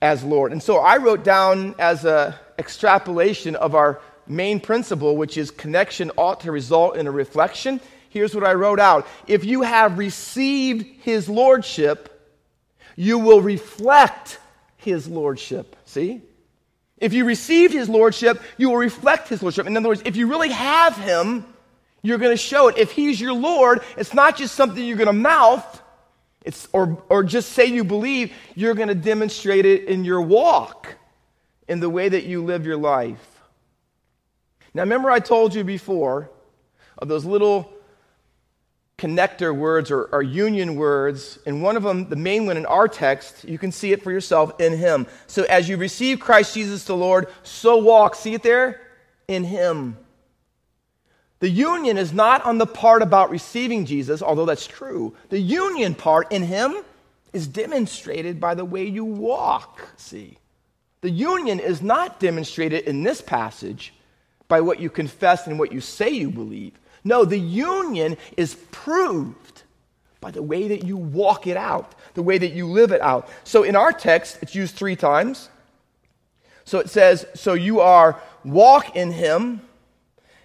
as 0.01 0.23
Lord. 0.23 0.51
And 0.51 0.61
so 0.61 0.77
I 0.77 0.97
wrote 0.97 1.23
down 1.23 1.75
as 1.79 2.03
a 2.03 2.37
extrapolation 2.57 3.55
of 3.55 3.75
our 3.75 4.01
main 4.27 4.59
principle, 4.59 5.17
which 5.17 5.37
is 5.37 5.51
connection 5.51 6.11
ought 6.17 6.41
to 6.41 6.51
result 6.51 6.97
in 6.97 7.07
a 7.07 7.11
reflection. 7.11 7.79
Here's 8.09 8.33
what 8.33 8.43
I 8.43 8.53
wrote 8.53 8.79
out. 8.79 9.07
If 9.27 9.45
you 9.45 9.61
have 9.61 9.97
received 9.97 10.85
his 11.01 11.29
lordship, 11.29 12.14
you 12.95 13.19
will 13.19 13.41
reflect 13.41 14.39
his 14.77 15.07
lordship. 15.07 15.75
See? 15.85 16.21
If 16.97 17.13
you 17.13 17.25
receive 17.25 17.71
his 17.71 17.89
lordship, 17.89 18.41
you 18.57 18.69
will 18.69 18.77
reflect 18.77 19.27
his 19.27 19.41
lordship. 19.41 19.67
In 19.67 19.75
other 19.75 19.89
words, 19.89 20.01
if 20.05 20.15
you 20.15 20.27
really 20.27 20.49
have 20.49 20.95
him, 20.95 21.45
you're 22.01 22.17
going 22.17 22.31
to 22.31 22.37
show 22.37 22.67
it. 22.67 22.77
If 22.77 22.91
he's 22.91 23.19
your 23.19 23.33
Lord, 23.33 23.81
it's 23.97 24.13
not 24.13 24.37
just 24.37 24.55
something 24.55 24.83
you're 24.83 24.97
going 24.97 25.07
to 25.07 25.13
mouth 25.13 25.81
it's, 26.45 26.69
or, 26.71 27.03
or 27.09 27.23
just 27.23 27.53
say 27.53 27.65
you 27.65 27.83
believe, 27.83 28.31
you're 28.53 28.75
going 28.75 28.87
to 28.87 28.95
demonstrate 28.95 29.65
it 29.65 29.85
in 29.85 30.05
your 30.05 30.21
walk, 30.21 30.95
in 31.67 31.79
the 31.79 31.89
way 31.89 32.07
that 32.07 32.25
you 32.25 32.43
live 32.43 32.67
your 32.67 32.77
life. 32.77 33.41
Now, 34.75 34.83
remember, 34.83 35.09
I 35.09 35.19
told 35.19 35.55
you 35.55 35.63
before 35.63 36.29
of 36.99 37.07
those 37.07 37.25
little 37.25 37.73
connector 39.05 39.55
words 39.55 39.91
or, 39.91 40.05
or, 40.11 40.23
union 40.23 40.75
words, 40.75 41.37
and 41.45 41.61
one 41.61 41.77
of 41.77 41.83
them, 41.83 42.09
the 42.09 42.15
main 42.15 42.47
one 42.47 42.57
in 42.57 42.65
our 42.65 42.87
text, 42.87 43.43
you 43.43 43.59
can 43.59 43.71
see 43.71 43.91
it 43.91 44.01
for 44.01 44.11
yourself 44.11 44.59
in 44.59 44.75
Him. 44.75 45.05
So 45.27 45.43
as 45.43 45.69
you 45.69 45.77
receive 45.77 46.19
Christ 46.19 46.55
Jesus 46.55 46.85
the 46.85 46.95
Lord, 46.95 47.27
so 47.43 47.77
walk. 47.77 48.15
See 48.15 48.33
it 48.33 48.41
there? 48.41 48.81
In 49.27 49.43
Him. 49.43 49.97
The 51.39 51.49
union 51.49 51.99
is 51.99 52.13
not 52.13 52.43
on 52.45 52.57
the 52.57 52.65
part 52.65 53.03
about 53.03 53.29
receiving 53.29 53.85
Jesus, 53.85 54.23
although 54.23 54.45
that's 54.45 54.65
true. 54.65 55.15
The 55.29 55.39
union 55.39 55.93
part 55.93 56.31
in 56.31 56.41
Him 56.41 56.75
is 57.31 57.45
demonstrated 57.45 58.39
by 58.39 58.55
the 58.55 58.65
way 58.65 58.85
you 58.85 59.05
walk. 59.05 59.87
See? 59.97 60.39
The 61.01 61.11
union 61.11 61.59
is 61.59 61.83
not 61.83 62.19
demonstrated 62.19 62.85
in 62.85 63.03
this 63.03 63.21
passage 63.21 63.93
by 64.47 64.61
what 64.61 64.79
you 64.79 64.89
confess 64.89 65.45
and 65.45 65.59
what 65.59 65.71
you 65.71 65.81
say 65.81 66.09
you 66.09 66.31
believe. 66.31 66.79
No, 67.05 67.23
the 67.23 67.39
union 67.39 68.17
is 68.35 68.55
proved 68.71 69.61
by 70.19 70.31
the 70.31 70.41
way 70.41 70.67
that 70.69 70.83
you 70.83 70.97
walk 70.97 71.45
it 71.45 71.55
out, 71.55 71.93
the 72.15 72.23
way 72.23 72.39
that 72.39 72.51
you 72.51 72.65
live 72.65 72.91
it 72.91 72.99
out. 72.99 73.29
So 73.43 73.61
in 73.61 73.75
our 73.75 73.93
text, 73.93 74.39
it's 74.41 74.55
used 74.55 74.75
three 74.75 74.95
times. 74.95 75.49
So 76.63 76.79
it 76.79 76.89
says, 76.89 77.27
So 77.35 77.53
you 77.53 77.79
are 77.79 78.19
walk 78.43 78.95
in 78.95 79.11
him. 79.11 79.61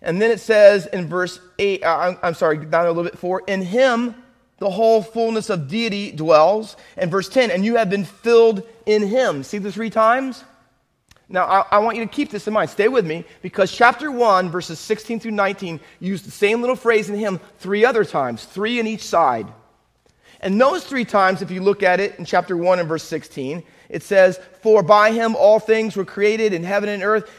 And 0.03 0.21
then 0.21 0.31
it 0.31 0.41
says 0.41 0.87
in 0.87 1.09
verse 1.09 1.41
8, 1.59 1.83
uh, 1.83 1.97
I'm, 1.97 2.19
I'm 2.23 2.35
sorry, 2.35 2.59
down 2.59 2.87
a 2.87 2.89
little 2.89 3.05
bit 3.05 3.19
four, 3.19 3.43
in 3.47 3.63
him 3.63 4.15
the 4.59 4.71
whole 4.71 5.03
fullness 5.03 5.49
of 5.49 5.69
deity 5.69 6.13
dwells. 6.13 6.77
And 6.99 7.11
verse 7.11 7.29
10, 7.31 7.51
and 7.51 7.65
you 7.65 7.77
have 7.77 7.89
been 7.89 8.05
filled 8.05 8.63
in 8.85 9.07
him. 9.07 9.43
See 9.43 9.59
the 9.59 9.73
three 9.73 9.91
times? 9.91 10.45
Now, 11.33 11.45
I, 11.45 11.77
I, 11.77 11.79
want 11.79 11.97
you 11.97 12.05
to 12.05 12.11
keep 12.11 12.31
this 12.31 12.49
in 12.49 12.53
mind. 12.53 12.71
Stay 12.71 12.89
with 12.89 13.07
me 13.07 13.25
because 13.41 13.71
chapter 13.71 14.11
1, 14.11 14.51
verses 14.51 14.81
16 14.81 15.21
through 15.21 15.31
19, 15.31 15.79
used 16.01 16.25
the 16.27 16.33
same 16.33 16.61
little 16.61 16.75
phrase 16.75 17.09
in 17.09 17.17
him 17.17 17.39
three 17.59 17.85
other 17.85 18.05
times, 18.05 18.45
three 18.45 18.81
in 18.81 18.89
each 18.89 19.05
side. 19.05 19.47
And 20.41 20.61
those 20.61 20.85
three 20.85 21.05
times, 21.05 21.41
if 21.41 21.53
you 21.53 21.63
look 21.63 21.85
at 21.85 22.01
it 22.01 22.19
in 22.19 22.25
chapter 22.25 22.57
1 22.57 22.81
and 22.81 22.89
verse 22.89 23.05
16, 23.05 23.63
it 23.89 24.03
says, 24.03 24.41
For 24.61 24.83
by 24.83 25.13
him 25.13 25.37
all 25.37 25.61
things 25.61 25.95
were 25.95 26.05
created 26.05 26.53
in 26.53 26.65
heaven 26.65 26.89
and 26.89 27.05
earth. 27.05 27.31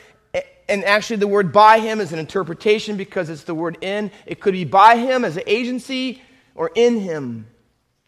And 0.69 0.85
actually, 0.85 1.17
the 1.17 1.27
word 1.27 1.51
by 1.51 1.79
him 1.79 1.99
is 1.99 2.13
an 2.13 2.19
interpretation 2.19 2.95
because 2.95 3.29
it's 3.29 3.43
the 3.43 3.55
word 3.55 3.77
in. 3.81 4.09
It 4.25 4.39
could 4.39 4.53
be 4.53 4.63
by 4.63 4.95
him 4.95 5.25
as 5.25 5.35
an 5.35 5.43
agency 5.47 6.21
or 6.55 6.71
in 6.75 7.01
him. 7.01 7.45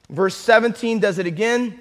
Verse 0.10 0.36
17 0.36 1.00
does 1.00 1.20
it 1.20 1.26
again. 1.26 1.78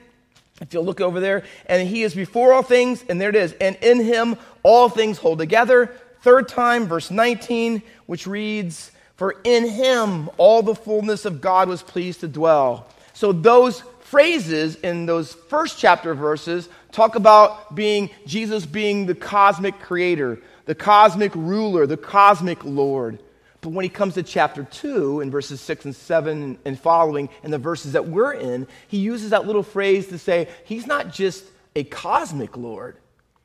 If 0.62 0.72
you'll 0.72 0.84
look 0.84 1.00
over 1.00 1.18
there, 1.18 1.42
and 1.66 1.88
he 1.88 2.04
is 2.04 2.14
before 2.14 2.52
all 2.52 2.62
things, 2.62 3.04
and 3.08 3.20
there 3.20 3.30
it 3.30 3.36
is, 3.36 3.52
and 3.60 3.76
in 3.82 4.00
him 4.02 4.36
all 4.62 4.88
things 4.88 5.18
hold 5.18 5.38
together. 5.38 5.92
Third 6.22 6.48
time, 6.48 6.86
verse 6.86 7.10
19, 7.10 7.82
which 8.06 8.28
reads, 8.28 8.92
For 9.16 9.34
in 9.42 9.68
him 9.68 10.30
all 10.36 10.62
the 10.62 10.76
fullness 10.76 11.24
of 11.24 11.40
God 11.40 11.68
was 11.68 11.82
pleased 11.82 12.20
to 12.20 12.28
dwell. 12.28 12.86
So 13.12 13.32
those 13.32 13.82
phrases 14.02 14.76
in 14.76 15.06
those 15.06 15.32
first 15.32 15.78
chapter 15.78 16.14
verses 16.14 16.68
talk 16.92 17.16
about 17.16 17.74
being 17.74 18.10
Jesus 18.26 18.64
being 18.64 19.06
the 19.06 19.16
cosmic 19.16 19.80
creator, 19.80 20.38
the 20.66 20.76
cosmic 20.76 21.34
ruler, 21.34 21.88
the 21.88 21.96
cosmic 21.96 22.64
Lord. 22.64 23.18
But 23.62 23.70
when 23.70 23.84
he 23.84 23.88
comes 23.88 24.14
to 24.14 24.24
chapter 24.24 24.64
2, 24.64 25.20
in 25.20 25.30
verses 25.30 25.60
6 25.60 25.84
and 25.86 25.96
7 25.96 26.58
and 26.64 26.78
following, 26.78 27.30
and 27.44 27.52
the 27.52 27.58
verses 27.58 27.92
that 27.92 28.08
we're 28.08 28.32
in, 28.32 28.66
he 28.88 28.98
uses 28.98 29.30
that 29.30 29.46
little 29.46 29.62
phrase 29.62 30.08
to 30.08 30.18
say, 30.18 30.48
he's 30.64 30.86
not 30.86 31.12
just 31.12 31.44
a 31.76 31.84
cosmic 31.84 32.56
Lord, 32.56 32.96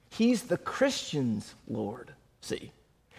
he's 0.09 0.43
the 0.43 0.57
Christian's 0.57 1.53
Lord. 1.67 2.11
See? 2.41 2.71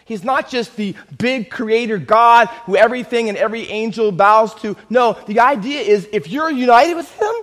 He's 0.04 0.24
not 0.24 0.48
just 0.48 0.74
the 0.76 0.96
big 1.18 1.50
creator 1.50 1.98
God 1.98 2.48
who 2.64 2.76
everything 2.76 3.28
and 3.28 3.38
every 3.38 3.68
angel 3.68 4.10
bows 4.10 4.54
to. 4.56 4.76
No, 4.90 5.18
the 5.26 5.40
idea 5.40 5.82
is 5.82 6.08
if 6.12 6.28
you're 6.28 6.50
united 6.50 6.94
with 6.94 7.10
him, 7.12 7.34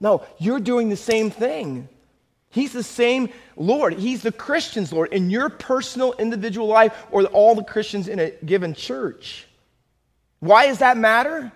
no, 0.00 0.24
you're 0.38 0.60
doing 0.60 0.88
the 0.88 0.96
same 0.96 1.30
thing. 1.30 1.88
He's 2.52 2.72
the 2.74 2.82
same 2.82 3.30
Lord. 3.56 3.94
He's 3.94 4.22
the 4.22 4.30
Christian's 4.30 4.92
Lord 4.92 5.12
in 5.12 5.30
your 5.30 5.48
personal, 5.48 6.12
individual 6.18 6.66
life 6.66 7.06
or 7.10 7.24
all 7.24 7.54
the 7.54 7.64
Christians 7.64 8.08
in 8.08 8.18
a 8.18 8.30
given 8.30 8.74
church. 8.74 9.46
Why 10.40 10.66
does 10.66 10.78
that 10.78 10.98
matter? 10.98 11.50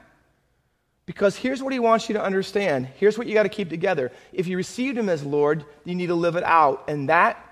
Because 1.05 1.37
here's 1.37 1.63
what 1.63 1.75
he 1.75 1.79
wants 1.79 2.09
you 2.09 2.15
to 2.15 2.23
understand. 2.23 2.89
Here's 2.97 3.19
what 3.19 3.27
you 3.27 3.35
got 3.35 3.43
to 3.43 3.51
keep 3.51 3.69
together. 3.69 4.11
If 4.33 4.47
you 4.47 4.57
received 4.57 4.97
him 4.97 5.11
as 5.11 5.23
Lord, 5.23 5.67
you 5.85 5.95
need 5.95 6.07
to 6.07 6.15
live 6.15 6.35
it 6.35 6.45
out. 6.45 6.85
And 6.89 7.11
that, 7.11 7.45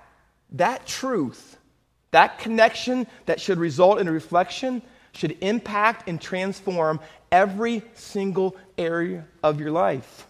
that 0.52 0.86
truth, 0.86 1.58
that 2.12 2.38
connection 2.38 3.06
that 3.26 3.42
should 3.42 3.58
result 3.58 4.00
in 4.00 4.08
a 4.08 4.12
reflection, 4.12 4.80
should 5.12 5.36
impact 5.42 6.08
and 6.08 6.18
transform 6.18 6.98
every 7.30 7.82
single 7.92 8.56
area 8.78 9.26
of 9.42 9.60
your 9.60 9.70
life. 9.70 10.26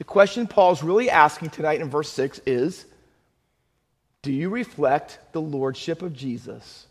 The 0.00 0.04
question 0.04 0.46
Paul's 0.46 0.82
really 0.82 1.10
asking 1.10 1.50
tonight 1.50 1.82
in 1.82 1.90
verse 1.90 2.08
6 2.08 2.40
is 2.46 2.86
Do 4.22 4.32
you 4.32 4.48
reflect 4.48 5.18
the 5.32 5.42
lordship 5.42 6.00
of 6.00 6.14
Jesus? 6.14 6.86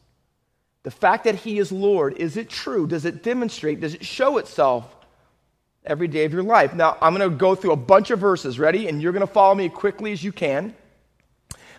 The 0.83 0.91
fact 0.91 1.23
that 1.23 1.33
he 1.33 1.57
is 1.57 1.71
Lord, 1.71 2.17
is 2.17 2.37
it 2.37 2.51
true? 2.51 2.85
Does 2.85 3.05
it 3.05 3.23
demonstrate? 3.23 3.81
Does 3.81 3.95
it 3.95 4.05
show 4.05 4.37
itself 4.37 4.95
every 5.83 6.07
day 6.07 6.25
of 6.25 6.33
your 6.33 6.43
life? 6.43 6.75
Now, 6.75 6.99
I'm 7.01 7.15
going 7.15 7.27
to 7.27 7.35
go 7.35 7.55
through 7.55 7.71
a 7.71 7.75
bunch 7.75 8.11
of 8.11 8.19
verses. 8.19 8.59
Ready? 8.59 8.87
And 8.87 9.01
you're 9.01 9.11
going 9.11 9.25
to 9.25 9.33
follow 9.33 9.55
me 9.55 9.65
as 9.65 9.71
quickly 9.71 10.11
as 10.11 10.23
you 10.23 10.31
can. 10.31 10.75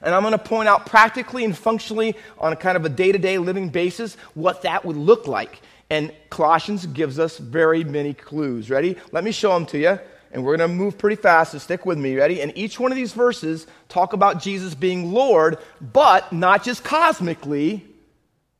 And 0.02 0.12
I'm 0.12 0.22
going 0.22 0.32
to 0.32 0.38
point 0.38 0.68
out 0.68 0.84
practically 0.84 1.44
and 1.44 1.56
functionally 1.56 2.16
on 2.38 2.52
a 2.52 2.56
kind 2.56 2.76
of 2.76 2.84
a 2.84 2.88
day 2.88 3.12
to 3.12 3.18
day 3.18 3.38
living 3.38 3.68
basis 3.68 4.16
what 4.34 4.62
that 4.62 4.84
would 4.84 4.96
look 4.96 5.28
like. 5.28 5.60
And 5.90 6.12
Colossians 6.28 6.86
gives 6.86 7.20
us 7.20 7.38
very 7.38 7.84
many 7.84 8.14
clues. 8.14 8.68
Ready? 8.68 8.96
Let 9.12 9.22
me 9.22 9.30
show 9.30 9.54
them 9.54 9.66
to 9.66 9.78
you 9.78 10.00
and 10.32 10.44
we're 10.44 10.56
going 10.56 10.70
to 10.70 10.74
move 10.74 10.96
pretty 10.96 11.16
fast, 11.16 11.52
so 11.52 11.58
stick 11.58 11.84
with 11.84 11.98
me. 11.98 12.14
Ready? 12.14 12.40
And 12.40 12.56
each 12.56 12.78
one 12.78 12.92
of 12.92 12.96
these 12.96 13.12
verses 13.12 13.66
talk 13.88 14.12
about 14.12 14.40
Jesus 14.40 14.74
being 14.74 15.12
Lord, 15.12 15.58
but 15.80 16.32
not 16.32 16.62
just 16.62 16.84
cosmically, 16.84 17.84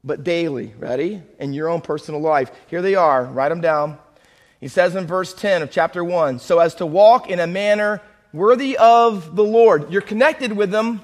but 0.03 0.25
daily. 0.25 0.75
Ready? 0.79 1.23
In 1.39 1.53
your 1.53 1.69
own 1.69 1.81
personal 1.81 2.21
life. 2.21 2.51
Here 2.69 2.83
they 2.83 2.97
are. 2.97 3.25
Write 3.25 3.51
them 3.51 3.61
down. 3.61 3.99
He 4.61 4.69
says 4.69 4.95
in 4.97 5.07
verse 5.07 5.33
10 5.33 5.63
of 5.63 5.71
chapter 5.71 6.05
1 6.05 6.39
so 6.39 6.59
as 6.59 6.75
to 6.77 6.87
walk 6.87 7.31
in 7.31 7.41
a 7.41 7.47
manner 7.47 8.03
worthy 8.33 8.77
of 8.77 9.37
the 9.37 9.45
Lord. 9.45 9.93
You're 9.93 10.03
connected 10.03 10.53
with 10.53 10.71
them, 10.71 11.01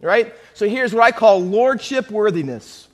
right? 0.00 0.34
So 0.54 0.68
here's 0.68 0.94
what 0.94 1.04
I 1.04 1.12
call 1.12 1.42
lordship 1.42 2.10
worthiness. 2.10 2.88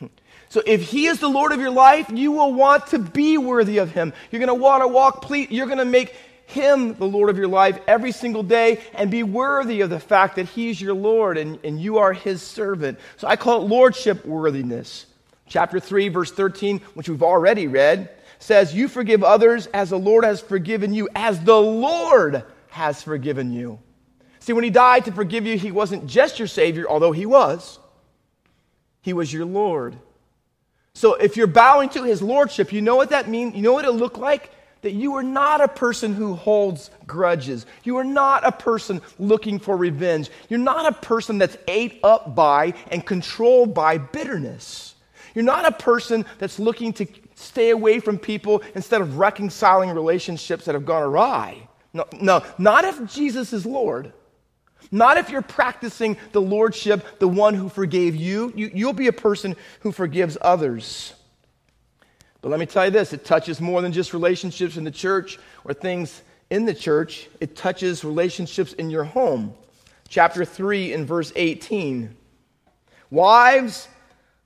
So 0.50 0.60
if 0.66 0.82
he 0.82 1.06
is 1.06 1.20
the 1.20 1.28
Lord 1.28 1.52
of 1.52 1.60
your 1.60 1.70
life, 1.70 2.10
you 2.12 2.32
will 2.32 2.52
want 2.52 2.88
to 2.88 2.98
be 2.98 3.38
worthy 3.38 3.78
of 3.78 3.92
him. 3.92 4.12
You're 4.32 4.40
going 4.40 4.48
to 4.48 4.54
want 4.60 4.82
to 4.82 4.88
walk, 4.88 5.22
please, 5.22 5.48
you're 5.52 5.66
going 5.66 5.78
to 5.78 5.84
make 5.84 6.12
Him 6.50 6.94
the 6.94 7.06
Lord 7.06 7.30
of 7.30 7.38
your 7.38 7.48
life 7.48 7.78
every 7.86 8.10
single 8.12 8.42
day 8.42 8.80
and 8.94 9.10
be 9.10 9.22
worthy 9.22 9.82
of 9.82 9.90
the 9.90 10.00
fact 10.00 10.36
that 10.36 10.48
He's 10.48 10.80
your 10.80 10.94
Lord 10.94 11.38
and, 11.38 11.58
and 11.64 11.80
you 11.80 11.98
are 11.98 12.12
His 12.12 12.42
servant. 12.42 12.98
So 13.16 13.28
I 13.28 13.36
call 13.36 13.62
it 13.62 13.68
lordship 13.68 14.24
worthiness. 14.26 15.06
Chapter 15.46 15.80
3, 15.80 16.08
verse 16.08 16.32
13, 16.32 16.80
which 16.94 17.08
we've 17.08 17.22
already 17.22 17.66
read, 17.66 18.10
says, 18.40 18.74
You 18.74 18.88
forgive 18.88 19.22
others 19.22 19.66
as 19.68 19.90
the 19.90 19.98
Lord 19.98 20.24
has 20.24 20.40
forgiven 20.40 20.92
you, 20.92 21.08
as 21.14 21.40
the 21.40 21.60
Lord 21.60 22.44
has 22.68 23.02
forgiven 23.02 23.52
you. 23.52 23.78
See, 24.40 24.52
when 24.52 24.64
He 24.64 24.70
died 24.70 25.04
to 25.04 25.12
forgive 25.12 25.46
you, 25.46 25.56
He 25.56 25.70
wasn't 25.70 26.06
just 26.06 26.38
your 26.38 26.48
Savior, 26.48 26.86
although 26.88 27.12
He 27.12 27.26
was, 27.26 27.78
He 29.02 29.12
was 29.12 29.32
your 29.32 29.44
Lord. 29.44 29.96
So 30.94 31.14
if 31.14 31.36
you're 31.36 31.46
bowing 31.46 31.90
to 31.90 32.02
His 32.02 32.20
Lordship, 32.20 32.72
you 32.72 32.80
know 32.80 32.96
what 32.96 33.10
that 33.10 33.28
means? 33.28 33.54
You 33.54 33.62
know 33.62 33.72
what 33.72 33.84
it 33.84 33.92
looked 33.92 34.18
like? 34.18 34.50
That 34.82 34.92
you 34.92 35.14
are 35.14 35.22
not 35.22 35.60
a 35.60 35.68
person 35.68 36.14
who 36.14 36.34
holds 36.34 36.90
grudges. 37.06 37.66
You 37.84 37.98
are 37.98 38.04
not 38.04 38.46
a 38.46 38.52
person 38.52 39.00
looking 39.18 39.58
for 39.58 39.76
revenge. 39.76 40.30
You're 40.48 40.58
not 40.58 40.86
a 40.86 40.92
person 40.92 41.38
that's 41.38 41.56
ate 41.68 42.00
up 42.02 42.34
by 42.34 42.74
and 42.90 43.04
controlled 43.04 43.74
by 43.74 43.98
bitterness. 43.98 44.94
You're 45.34 45.44
not 45.44 45.64
a 45.64 45.72
person 45.72 46.24
that's 46.38 46.58
looking 46.58 46.92
to 46.94 47.06
stay 47.34 47.70
away 47.70 48.00
from 48.00 48.18
people 48.18 48.62
instead 48.74 49.00
of 49.00 49.18
reconciling 49.18 49.90
relationships 49.90 50.64
that 50.64 50.74
have 50.74 50.86
gone 50.86 51.02
awry. 51.02 51.68
No, 51.92 52.04
no 52.20 52.42
not 52.58 52.84
if 52.84 53.12
Jesus 53.12 53.52
is 53.52 53.66
Lord. 53.66 54.12
Not 54.92 55.18
if 55.18 55.30
you're 55.30 55.42
practicing 55.42 56.16
the 56.32 56.40
Lordship, 56.40 57.20
the 57.20 57.28
one 57.28 57.54
who 57.54 57.68
forgave 57.68 58.16
you. 58.16 58.52
you 58.56 58.70
you'll 58.74 58.92
be 58.92 59.06
a 59.06 59.12
person 59.12 59.54
who 59.80 59.92
forgives 59.92 60.36
others. 60.40 61.14
But 62.42 62.48
let 62.48 62.60
me 62.60 62.66
tell 62.66 62.84
you 62.84 62.90
this 62.90 63.12
it 63.12 63.24
touches 63.24 63.60
more 63.60 63.82
than 63.82 63.92
just 63.92 64.12
relationships 64.12 64.76
in 64.76 64.84
the 64.84 64.90
church 64.90 65.38
or 65.64 65.74
things 65.74 66.22
in 66.50 66.64
the 66.64 66.74
church, 66.74 67.28
it 67.40 67.54
touches 67.54 68.04
relationships 68.04 68.72
in 68.72 68.90
your 68.90 69.04
home. 69.04 69.54
Chapter 70.08 70.44
3 70.44 70.92
and 70.92 71.06
verse 71.06 71.32
18. 71.36 72.16
Wives, 73.10 73.86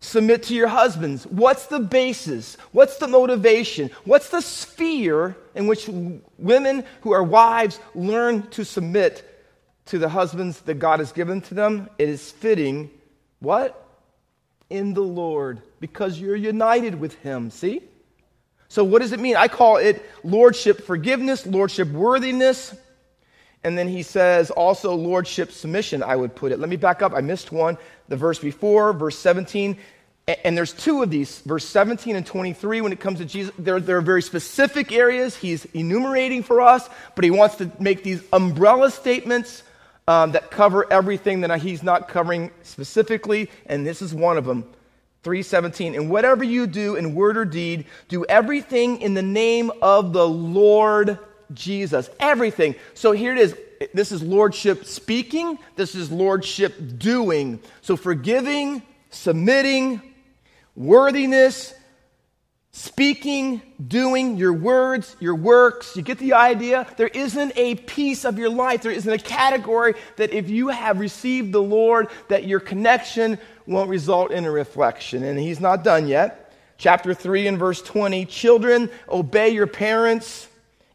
submit 0.00 0.42
to 0.44 0.54
your 0.54 0.68
husbands. 0.68 1.26
What's 1.26 1.66
the 1.66 1.78
basis? 1.78 2.58
What's 2.72 2.98
the 2.98 3.08
motivation? 3.08 3.90
What's 4.04 4.28
the 4.28 4.42
sphere 4.42 5.34
in 5.54 5.66
which 5.66 5.88
women 6.38 6.84
who 7.00 7.12
are 7.12 7.22
wives 7.22 7.80
learn 7.94 8.42
to 8.50 8.64
submit 8.64 9.30
to 9.86 9.98
the 9.98 10.10
husbands 10.10 10.60
that 10.62 10.74
God 10.74 10.98
has 10.98 11.12
given 11.12 11.40
to 11.42 11.54
them? 11.54 11.88
It 11.98 12.10
is 12.10 12.30
fitting. 12.30 12.90
What? 13.38 13.83
In 14.70 14.94
the 14.94 15.02
Lord 15.02 15.60
because 15.80 16.18
you're 16.18 16.36
united 16.36 16.98
with 16.98 17.14
Him. 17.16 17.50
See? 17.50 17.82
So, 18.68 18.82
what 18.82 19.02
does 19.02 19.12
it 19.12 19.20
mean? 19.20 19.36
I 19.36 19.48
call 19.48 19.76
it 19.76 20.04
lordship 20.24 20.82
forgiveness, 20.84 21.46
lordship 21.46 21.88
worthiness. 21.90 22.74
And 23.62 23.78
then 23.78 23.88
he 23.88 24.02
says 24.02 24.50
also 24.50 24.94
lordship 24.94 25.50
submission, 25.50 26.02
I 26.02 26.16
would 26.16 26.34
put 26.34 26.52
it. 26.52 26.58
Let 26.58 26.68
me 26.68 26.76
back 26.76 27.00
up. 27.00 27.14
I 27.14 27.22
missed 27.22 27.50
one. 27.50 27.78
The 28.08 28.16
verse 28.16 28.38
before, 28.38 28.92
verse 28.92 29.18
17. 29.18 29.78
And 30.26 30.56
there's 30.56 30.72
two 30.72 31.02
of 31.02 31.10
these, 31.10 31.40
verse 31.40 31.64
17 31.66 32.16
and 32.16 32.26
23, 32.26 32.80
when 32.80 32.92
it 32.92 33.00
comes 33.00 33.18
to 33.18 33.24
Jesus. 33.24 33.54
There, 33.58 33.78
there 33.78 33.98
are 33.98 34.02
very 34.02 34.22
specific 34.22 34.90
areas 34.90 35.36
he's 35.36 35.66
enumerating 35.66 36.42
for 36.42 36.60
us, 36.60 36.88
but 37.14 37.24
he 37.24 37.30
wants 37.30 37.56
to 37.56 37.70
make 37.78 38.02
these 38.02 38.22
umbrella 38.32 38.90
statements 38.90 39.62
um, 40.06 40.32
that 40.32 40.50
cover 40.50 40.90
everything 40.92 41.40
that 41.42 41.60
he's 41.60 41.82
not 41.82 42.08
covering 42.08 42.50
specifically, 42.62 43.50
and 43.66 43.86
this 43.86 44.02
is 44.02 44.14
one 44.14 44.36
of 44.36 44.44
them. 44.44 44.64
3:17 45.22 45.94
and 45.94 46.10
whatever 46.10 46.44
you 46.44 46.66
do 46.66 46.96
in 46.96 47.14
word 47.14 47.38
or 47.38 47.46
deed 47.46 47.86
do 48.08 48.26
everything 48.26 49.00
in 49.00 49.14
the 49.14 49.22
name 49.22 49.72
of 49.80 50.12
the 50.12 50.28
Lord 50.28 51.18
Jesus. 51.54 52.10
Everything. 52.20 52.74
So 52.92 53.12
here 53.12 53.32
it 53.32 53.38
is. 53.38 53.56
This 53.94 54.12
is 54.12 54.22
lordship 54.22 54.84
speaking. 54.84 55.58
This 55.76 55.94
is 55.94 56.12
lordship 56.12 56.98
doing. 56.98 57.58
So 57.80 57.96
forgiving 57.96 58.82
submitting 59.14 60.02
worthiness 60.76 61.72
speaking, 62.76 63.62
doing, 63.86 64.36
your 64.36 64.52
words, 64.52 65.14
your 65.20 65.36
works. 65.36 65.94
You 65.94 66.02
get 66.02 66.18
the 66.18 66.32
idea? 66.32 66.88
There 66.96 67.06
isn't 67.06 67.52
a 67.54 67.76
piece 67.76 68.24
of 68.24 68.36
your 68.36 68.50
life, 68.50 68.82
there 68.82 68.90
isn't 68.90 69.12
a 69.12 69.16
category 69.16 69.94
that 70.16 70.32
if 70.32 70.50
you 70.50 70.68
have 70.68 70.98
received 70.98 71.52
the 71.52 71.62
Lord, 71.62 72.08
that 72.28 72.48
your 72.48 72.58
connection 72.58 73.38
won't 73.68 73.88
result 73.88 74.32
in 74.32 74.44
a 74.44 74.50
reflection. 74.50 75.22
And 75.22 75.38
he's 75.38 75.60
not 75.60 75.84
done 75.84 76.08
yet. 76.08 76.52
Chapter 76.76 77.14
3 77.14 77.46
and 77.46 77.58
verse 77.60 77.80
20 77.80 78.26
Children, 78.26 78.90
obey 79.08 79.50
your 79.50 79.68
parents 79.68 80.48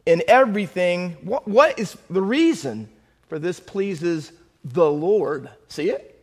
in 0.05 0.21
everything. 0.27 1.11
What, 1.21 1.47
what 1.47 1.79
is 1.79 1.97
the 2.09 2.21
reason 2.21 2.89
for 3.29 3.39
this 3.39 3.61
pleases 3.61 4.33
the 4.65 4.91
Lord? 4.91 5.49
See 5.69 5.91
it? 5.91 6.21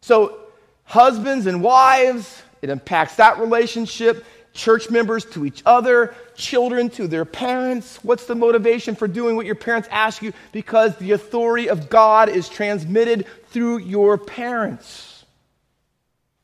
So, 0.00 0.38
husbands 0.84 1.46
and 1.46 1.60
wives, 1.60 2.40
it 2.62 2.70
impacts 2.70 3.16
that 3.16 3.38
relationship 3.40 4.24
church 4.60 4.90
members 4.90 5.24
to 5.24 5.46
each 5.46 5.62
other, 5.64 6.14
children 6.36 6.90
to 6.90 7.08
their 7.08 7.24
parents. 7.24 7.98
What's 8.04 8.26
the 8.26 8.34
motivation 8.34 8.94
for 8.94 9.08
doing 9.08 9.34
what 9.34 9.46
your 9.46 9.54
parents 9.54 9.88
ask 9.90 10.20
you? 10.20 10.34
Because 10.52 10.94
the 10.96 11.12
authority 11.12 11.70
of 11.70 11.88
God 11.88 12.28
is 12.28 12.46
transmitted 12.46 13.26
through 13.48 13.78
your 13.78 14.18
parents. 14.18 15.24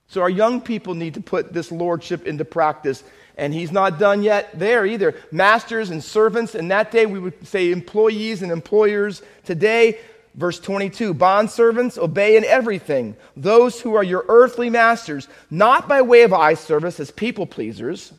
So 0.08 0.22
our 0.22 0.30
young 0.30 0.62
people 0.62 0.94
need 0.94 1.14
to 1.14 1.20
put 1.20 1.52
this 1.52 1.70
lordship 1.70 2.26
into 2.26 2.46
practice. 2.46 3.04
And 3.36 3.52
he's 3.52 3.70
not 3.70 3.98
done 3.98 4.22
yet 4.22 4.58
there 4.58 4.86
either. 4.86 5.14
Masters 5.30 5.90
and 5.90 6.02
servants, 6.02 6.54
in 6.54 6.68
that 6.68 6.90
day 6.90 7.04
we 7.04 7.18
would 7.18 7.46
say 7.46 7.70
employees 7.70 8.40
and 8.40 8.50
employers. 8.50 9.20
Today, 9.44 9.98
Verse 10.36 10.60
22 10.60 11.14
Bondservants, 11.14 11.98
obey 11.98 12.36
in 12.36 12.44
everything 12.44 13.16
those 13.36 13.80
who 13.80 13.94
are 13.94 14.04
your 14.04 14.24
earthly 14.28 14.70
masters, 14.70 15.28
not 15.50 15.88
by 15.88 16.02
way 16.02 16.22
of 16.22 16.32
eye 16.32 16.54
service 16.54 17.00
as 17.00 17.10
people 17.10 17.46
pleasers, 17.46 18.12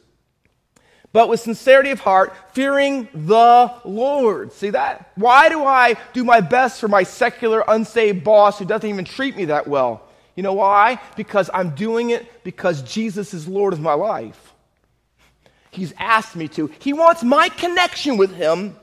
but 1.13 1.29
with 1.29 1.39
sincerity 1.39 1.91
of 1.91 1.99
heart, 1.99 2.35
fearing 2.53 3.07
the 3.13 3.73
Lord. 3.85 4.51
See 4.51 4.71
that? 4.71 5.11
Why 5.15 5.49
do 5.49 5.63
I 5.63 5.95
do 6.13 6.23
my 6.23 6.41
best 6.41 6.79
for 6.79 6.87
my 6.87 7.03
secular, 7.03 7.63
unsaved 7.67 8.23
boss 8.23 8.59
who 8.59 8.65
doesn't 8.65 8.89
even 8.89 9.05
treat 9.05 9.37
me 9.37 9.45
that 9.45 9.67
well? 9.67 10.03
You 10.35 10.43
know 10.43 10.53
why? 10.53 10.99
Because 11.15 11.49
I'm 11.53 11.71
doing 11.71 12.11
it 12.11 12.43
because 12.43 12.81
Jesus 12.83 13.33
is 13.33 13.47
Lord 13.47 13.73
of 13.73 13.79
my 13.79 13.93
life. 13.93 14.53
He's 15.71 15.93
asked 15.97 16.35
me 16.35 16.47
to. 16.49 16.71
He 16.79 16.93
wants 16.93 17.23
my 17.23 17.49
connection 17.49 18.17
with 18.17 18.35
Him 18.35 18.75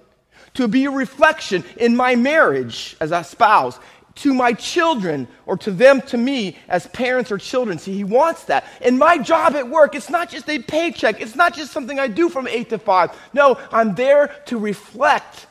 to 0.54 0.68
be 0.68 0.84
a 0.84 0.90
reflection 0.90 1.64
in 1.76 1.96
my 1.96 2.16
marriage 2.16 2.96
as 3.00 3.12
a 3.12 3.24
spouse, 3.24 3.78
to 4.16 4.32
my 4.32 4.52
children, 4.52 5.26
or 5.44 5.56
to 5.56 5.72
them 5.72 6.00
to 6.00 6.16
me 6.16 6.56
as 6.68 6.86
parents 6.88 7.32
or 7.32 7.38
children. 7.38 7.78
See, 7.78 7.94
he 7.94 8.04
wants 8.04 8.44
that. 8.44 8.64
In 8.80 8.96
my 8.96 9.18
job 9.18 9.56
at 9.56 9.68
work, 9.68 9.94
it's 9.94 10.10
not 10.10 10.30
just 10.30 10.48
a 10.48 10.60
paycheck, 10.60 11.20
it's 11.20 11.34
not 11.34 11.54
just 11.54 11.72
something 11.72 11.98
I 11.98 12.06
do 12.06 12.28
from 12.28 12.46
8 12.46 12.70
to 12.70 12.78
5. 12.78 13.10
No, 13.32 13.58
I'm 13.72 13.94
there 13.96 14.28
to 14.46 14.58
reflect 14.58 15.46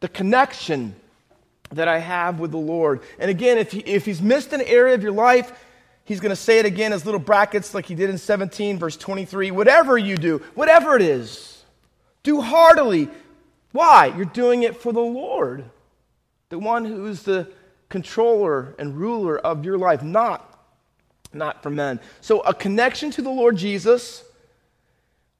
the 0.00 0.08
connection 0.08 0.94
that 1.72 1.88
I 1.88 1.98
have 1.98 2.40
with 2.40 2.52
the 2.52 2.58
Lord. 2.58 3.00
And 3.18 3.30
again, 3.30 3.58
if, 3.58 3.72
he, 3.72 3.80
if 3.80 4.06
he's 4.06 4.22
missed 4.22 4.52
an 4.52 4.62
area 4.62 4.94
of 4.94 5.02
your 5.02 5.12
life, 5.12 5.52
he's 6.04 6.20
going 6.20 6.30
to 6.30 6.36
say 6.36 6.58
it 6.58 6.64
again 6.64 6.92
as 6.92 7.04
little 7.04 7.20
brackets 7.20 7.74
like 7.74 7.86
he 7.86 7.94
did 7.94 8.08
in 8.08 8.16
17, 8.16 8.78
verse 8.78 8.96
23. 8.96 9.50
Whatever 9.50 9.98
you 9.98 10.16
do, 10.16 10.38
whatever 10.54 10.96
it 10.96 11.02
is, 11.02 11.64
do 12.22 12.40
heartily 12.40 13.08
why? 13.76 14.06
You're 14.16 14.24
doing 14.24 14.62
it 14.62 14.76
for 14.76 14.92
the 14.92 15.00
Lord, 15.00 15.64
the 16.48 16.58
one 16.58 16.84
who's 16.84 17.22
the 17.22 17.48
controller 17.88 18.74
and 18.78 18.96
ruler 18.96 19.38
of 19.38 19.64
your 19.64 19.78
life, 19.78 20.02
not, 20.02 20.58
not 21.32 21.62
for 21.62 21.70
men. 21.70 22.00
So 22.20 22.40
a 22.40 22.54
connection 22.54 23.10
to 23.12 23.22
the 23.22 23.30
Lord 23.30 23.56
Jesus 23.56 24.24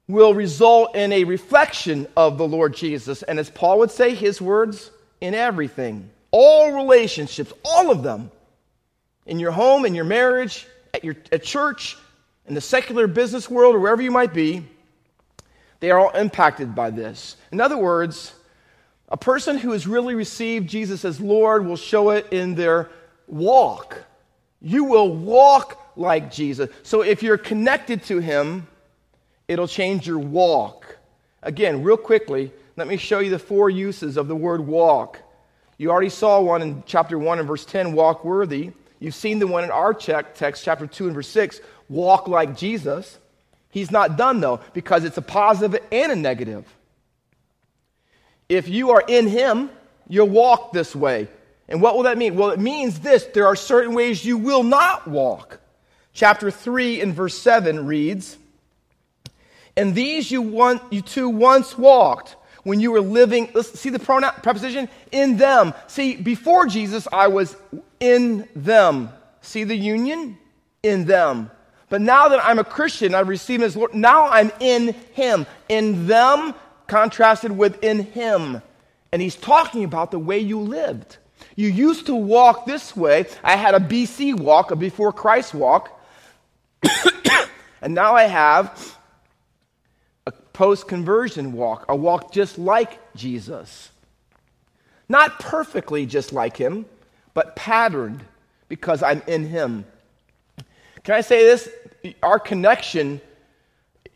will 0.07 0.33
result 0.33 0.95
in 0.95 1.11
a 1.11 1.25
reflection 1.25 2.07
of 2.15 2.37
the 2.37 2.47
Lord 2.47 2.73
Jesus. 2.73 3.23
And 3.23 3.39
as 3.39 3.49
Paul 3.49 3.79
would 3.79 3.91
say, 3.91 4.15
his 4.15 4.41
words 4.41 4.89
in 5.19 5.33
everything, 5.33 6.09
all 6.31 6.71
relationships, 6.71 7.51
all 7.65 7.91
of 7.91 8.03
them, 8.03 8.31
in 9.25 9.39
your 9.39 9.51
home, 9.51 9.85
in 9.85 9.95
your 9.95 10.05
marriage, 10.05 10.65
at 10.93 11.03
your 11.03 11.15
at 11.31 11.43
church, 11.43 11.97
in 12.45 12.53
the 12.53 12.61
secular 12.61 13.07
business 13.07 13.49
world, 13.49 13.75
or 13.75 13.79
wherever 13.79 14.01
you 14.01 14.11
might 14.11 14.33
be, 14.33 14.63
they 15.79 15.91
are 15.91 15.99
all 15.99 16.09
impacted 16.11 16.73
by 16.73 16.89
this. 16.89 17.37
In 17.51 17.61
other 17.61 17.77
words, 17.77 18.33
a 19.09 19.17
person 19.17 19.57
who 19.57 19.71
has 19.71 19.87
really 19.87 20.15
received 20.15 20.69
Jesus 20.69 21.05
as 21.05 21.19
Lord 21.19 21.65
will 21.65 21.77
show 21.77 22.09
it 22.09 22.27
in 22.31 22.55
their 22.55 22.89
walk. 23.27 24.03
You 24.61 24.85
will 24.85 25.13
walk 25.13 25.93
like 25.95 26.31
Jesus. 26.31 26.69
So 26.83 27.01
if 27.01 27.23
you're 27.23 27.37
connected 27.37 28.03
to 28.05 28.19
Him, 28.19 28.67
it'll 29.47 29.67
change 29.67 30.07
your 30.07 30.19
walk. 30.19 30.97
Again, 31.43 31.83
real 31.83 31.97
quickly, 31.97 32.51
let 32.75 32.87
me 32.87 32.97
show 32.97 33.19
you 33.19 33.29
the 33.29 33.39
four 33.39 33.69
uses 33.69 34.17
of 34.17 34.27
the 34.27 34.35
word 34.35 34.61
walk. 34.61 35.19
You 35.77 35.91
already 35.91 36.09
saw 36.09 36.41
one 36.41 36.61
in 36.61 36.83
chapter 36.85 37.19
1 37.19 37.39
and 37.39 37.47
verse 37.47 37.65
10, 37.65 37.93
walk 37.93 38.25
worthy. 38.25 38.71
You've 38.99 39.15
seen 39.15 39.39
the 39.39 39.47
one 39.47 39.63
in 39.63 39.71
our 39.71 39.93
text, 39.93 40.63
chapter 40.63 40.87
2 40.87 41.05
and 41.05 41.13
verse 41.13 41.27
6, 41.27 41.61
walk 41.87 42.27
like 42.27 42.57
Jesus. 42.57 43.19
He's 43.69 43.91
not 43.91 44.17
done 44.17 44.39
though, 44.39 44.59
because 44.73 45.03
it's 45.03 45.17
a 45.17 45.21
positive 45.21 45.81
and 45.91 46.11
a 46.11 46.15
negative. 46.15 46.65
if 48.49 48.69
you 48.69 48.91
are 48.91 49.03
in 49.07 49.27
Him, 49.27 49.69
you'll 50.07 50.29
walk 50.29 50.71
this 50.71 50.95
way. 50.95 51.27
And 51.69 51.81
what 51.81 51.95
will 51.95 52.03
that 52.03 52.17
mean? 52.17 52.35
Well, 52.35 52.51
it 52.51 52.59
means 52.59 52.99
this 52.99 53.25
there 53.25 53.45
are 53.45 53.55
certain 53.55 53.93
ways 53.93 54.23
you 54.23 54.37
will 54.37 54.63
not 54.63 55.07
walk. 55.07 55.59
Chapter 56.13 56.49
3 56.49 57.01
and 57.01 57.13
verse 57.13 57.37
7 57.37 57.85
reads, 57.85 58.37
And 59.75 59.93
these 59.93 60.31
you, 60.31 60.41
want, 60.41 60.81
you 60.91 61.01
two 61.01 61.29
once 61.29 61.77
walked 61.77 62.35
when 62.63 62.79
you 62.79 62.91
were 62.91 63.01
living, 63.01 63.49
Let's 63.53 63.79
see 63.79 63.89
the 63.89 63.99
pronoun, 63.99 64.33
preposition? 64.41 64.89
In 65.11 65.37
them. 65.37 65.73
See, 65.87 66.15
before 66.15 66.65
Jesus, 66.65 67.07
I 67.11 67.27
was 67.27 67.55
in 67.99 68.47
them. 68.55 69.09
See 69.41 69.63
the 69.63 69.75
union? 69.75 70.37
In 70.83 71.05
them. 71.05 71.51
But 71.89 72.01
now 72.01 72.29
that 72.29 72.43
I'm 72.43 72.59
a 72.59 72.63
Christian, 72.63 73.15
I've 73.15 73.29
received 73.29 73.63
His 73.63 73.77
Lord, 73.77 73.93
now 73.93 74.27
I'm 74.27 74.51
in 74.59 74.93
Him. 75.13 75.45
In 75.69 76.07
them, 76.07 76.53
contrasted 76.87 77.51
with 77.51 77.83
in 77.83 77.99
Him. 77.99 78.61
And 79.11 79.21
He's 79.21 79.35
talking 79.35 79.83
about 79.83 80.11
the 80.11 80.19
way 80.19 80.39
you 80.39 80.59
lived. 80.59 81.17
You 81.55 81.69
used 81.69 82.07
to 82.07 82.15
walk 82.15 82.65
this 82.65 82.95
way. 82.95 83.25
I 83.43 83.55
had 83.55 83.73
a 83.73 83.79
BC 83.79 84.39
walk, 84.39 84.71
a 84.71 84.75
before 84.75 85.11
Christ 85.11 85.53
walk. 85.53 85.99
and 87.81 87.93
now 87.93 88.15
I 88.15 88.23
have 88.23 88.97
a 90.25 90.31
post 90.31 90.87
conversion 90.87 91.53
walk, 91.53 91.85
a 91.89 91.95
walk 91.95 92.31
just 92.31 92.59
like 92.59 92.99
Jesus. 93.15 93.89
Not 95.09 95.39
perfectly 95.39 96.05
just 96.05 96.33
like 96.33 96.57
him, 96.57 96.85
but 97.33 97.55
patterned 97.55 98.23
because 98.67 99.01
I'm 99.01 99.21
in 99.27 99.47
him. 99.47 99.85
Can 101.07 101.15
I 101.15 101.21
say 101.21 101.45
this? 101.45 101.69
Our 102.21 102.37
connection 102.37 103.21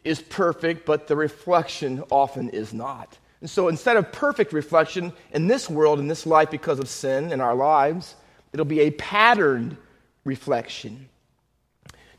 is 0.04 0.21
perfect, 0.21 0.86
but 0.86 1.08
the 1.08 1.15
reflection 1.15 2.04
often 2.12 2.49
is 2.49 2.73
not. 2.73 3.17
And 3.39 3.49
so 3.49 3.69
instead 3.69 3.95
of 3.95 4.12
perfect 4.12 4.51
reflection 4.51 5.13
in 5.32 5.47
this 5.47 5.69
world, 5.69 5.99
in 5.99 6.10
this 6.10 6.25
life, 6.25 6.51
because 6.51 6.80
of 6.80 6.89
sin 6.89 7.32
in 7.32 7.39
our 7.39 7.56
lives, 7.56 8.15
it'll 8.51 8.65
be 8.65 8.82
a 8.82 8.91
patterned 8.91 9.77
reflection. 10.25 11.08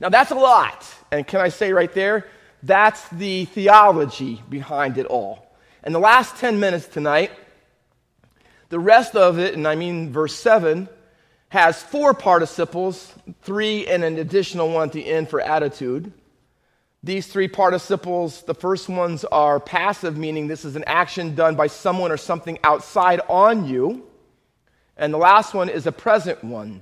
Now, 0.00 0.08
that's 0.08 0.30
a 0.30 0.36
lot. 0.36 0.86
And 1.10 1.26
can 1.26 1.42
I 1.42 1.50
say 1.50 1.74
right 1.74 1.92
there, 1.92 2.26
that's 2.62 3.06
the 3.10 3.44
theology 3.44 4.42
behind 4.48 4.96
it 4.96 5.04
all. 5.04 5.54
And 5.84 5.94
the 5.94 5.98
last 5.98 6.36
10 6.36 6.58
minutes 6.58 6.86
tonight, 6.86 7.30
the 8.70 8.80
rest 8.80 9.16
of 9.16 9.38
it, 9.38 9.52
and 9.52 9.68
I 9.68 9.74
mean 9.74 10.10
verse 10.10 10.34
7, 10.34 10.88
has 11.52 11.82
four 11.82 12.14
participles, 12.14 13.12
three 13.42 13.86
and 13.86 14.02
an 14.02 14.16
additional 14.16 14.70
one 14.70 14.88
at 14.88 14.92
the 14.94 15.06
end 15.06 15.28
for 15.28 15.38
attitude. 15.38 16.10
These 17.02 17.26
three 17.26 17.46
participles, 17.46 18.40
the 18.44 18.54
first 18.54 18.88
ones 18.88 19.22
are 19.26 19.60
passive, 19.60 20.16
meaning 20.16 20.48
this 20.48 20.64
is 20.64 20.76
an 20.76 20.84
action 20.86 21.34
done 21.34 21.54
by 21.54 21.66
someone 21.66 22.10
or 22.10 22.16
something 22.16 22.58
outside 22.64 23.20
on 23.28 23.68
you. 23.68 24.02
And 24.96 25.12
the 25.12 25.18
last 25.18 25.52
one 25.52 25.68
is 25.68 25.86
a 25.86 25.92
present 25.92 26.42
one. 26.42 26.80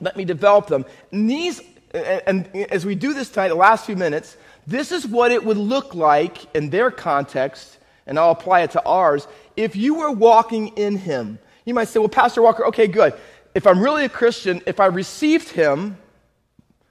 Let 0.00 0.14
me 0.18 0.26
develop 0.26 0.66
them. 0.66 0.84
And 1.10 1.30
these, 1.30 1.62
and 1.94 2.54
as 2.70 2.84
we 2.84 2.94
do 2.94 3.14
this 3.14 3.30
tonight, 3.30 3.48
the 3.48 3.54
last 3.54 3.86
few 3.86 3.96
minutes, 3.96 4.36
this 4.66 4.92
is 4.92 5.06
what 5.06 5.32
it 5.32 5.42
would 5.42 5.56
look 5.56 5.94
like 5.94 6.54
in 6.54 6.68
their 6.68 6.90
context, 6.90 7.78
and 8.06 8.18
I'll 8.18 8.32
apply 8.32 8.60
it 8.60 8.72
to 8.72 8.84
ours, 8.84 9.26
if 9.56 9.76
you 9.76 9.94
were 9.94 10.12
walking 10.12 10.76
in 10.76 10.98
Him. 10.98 11.38
You 11.68 11.74
might 11.74 11.88
say, 11.88 12.00
well, 12.00 12.08
Pastor 12.08 12.42
Walker, 12.42 12.66
okay, 12.66 12.86
good. 12.86 13.14
If 13.54 13.66
I'm 13.66 13.80
really 13.80 14.04
a 14.04 14.08
Christian, 14.08 14.62
if 14.66 14.80
I 14.80 14.86
received 14.86 15.50
Him, 15.50 15.98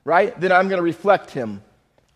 right? 0.08 0.40
Then 0.40 0.54
I'm 0.54 0.70
going 0.70 0.78
to 0.80 0.84
reflect 0.84 1.32
him. 1.32 1.62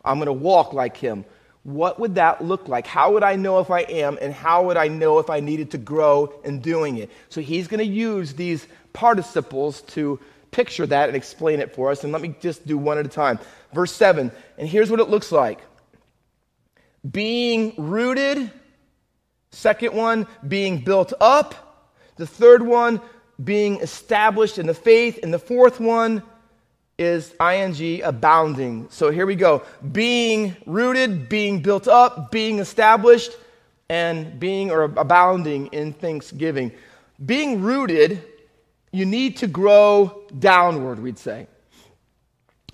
I'm 0.04 0.16
going 0.16 0.28
to 0.28 0.34
walk 0.34 0.72
like 0.72 0.96
him. 0.96 1.26
What 1.64 2.00
would 2.00 2.16
that 2.16 2.42
look 2.42 2.70
like? 2.70 2.88
How 2.88 3.12
would 3.12 3.22
I 3.22 3.36
know 3.36 3.60
if 3.60 3.70
I 3.70 3.82
am, 3.82 4.18
and 4.22 4.34
how 4.34 4.64
would 4.68 4.78
I 4.78 4.88
know 4.88 5.20
if 5.20 5.30
I 5.30 5.42
needed 5.42 5.72
to 5.72 5.78
grow 5.78 6.34
in 6.46 6.62
doing 6.62 6.98
it? 6.98 7.12
So 7.28 7.42
he's 7.42 7.68
going 7.68 7.80
to 7.80 7.86
use 7.86 8.34
these 8.34 8.66
participles 8.94 9.82
to 9.94 10.22
picture 10.52 10.88
that 10.88 11.10
and 11.10 11.18
explain 11.18 11.60
it 11.60 11.76
for 11.76 11.92
us. 11.92 12.06
And 12.06 12.14
let 12.14 12.22
me 12.22 12.34
just 12.40 12.66
do 12.66 12.78
one 12.78 12.98
at 12.98 13.06
a 13.06 13.10
time. 13.10 13.40
Verse 13.74 13.92
7, 13.92 14.32
and 14.58 14.68
here's 14.68 14.90
what 14.90 15.02
it 15.02 15.10
looks 15.10 15.32
like 15.32 15.60
being 17.10 17.74
rooted. 17.78 18.50
Second 19.52 19.94
one, 19.96 20.28
being 20.48 20.80
built 20.80 21.12
up. 21.20 21.71
The 22.18 22.28
third 22.28 22.62
one, 22.62 23.02
being 23.44 23.80
established 23.82 24.58
in 24.58 24.68
the 24.68 24.74
faith. 24.74 25.20
And 25.24 25.34
the 25.34 25.40
fourth 25.40 25.80
one, 25.80 26.24
is 27.02 27.34
ing 27.42 28.04
abounding. 28.04 28.88
So 28.92 29.10
here 29.10 29.26
we 29.26 29.36
go. 29.36 29.64
Being 29.92 30.56
rooted, 30.66 31.30
being 31.30 31.62
built 31.62 31.88
up, 31.88 32.32
being 32.32 32.60
established, 32.60 33.32
and 33.90 34.40
being 34.40 34.72
or 34.72 34.84
abounding 34.84 35.68
in 35.68 35.94
thanksgiving. 35.94 36.72
Being 37.26 37.62
rooted, 37.62 38.24
you 38.92 39.06
need 39.06 39.38
to 39.38 39.48
grow 39.48 40.24
downward, 40.38 41.00
we'd 41.00 41.18
say. 41.18 41.48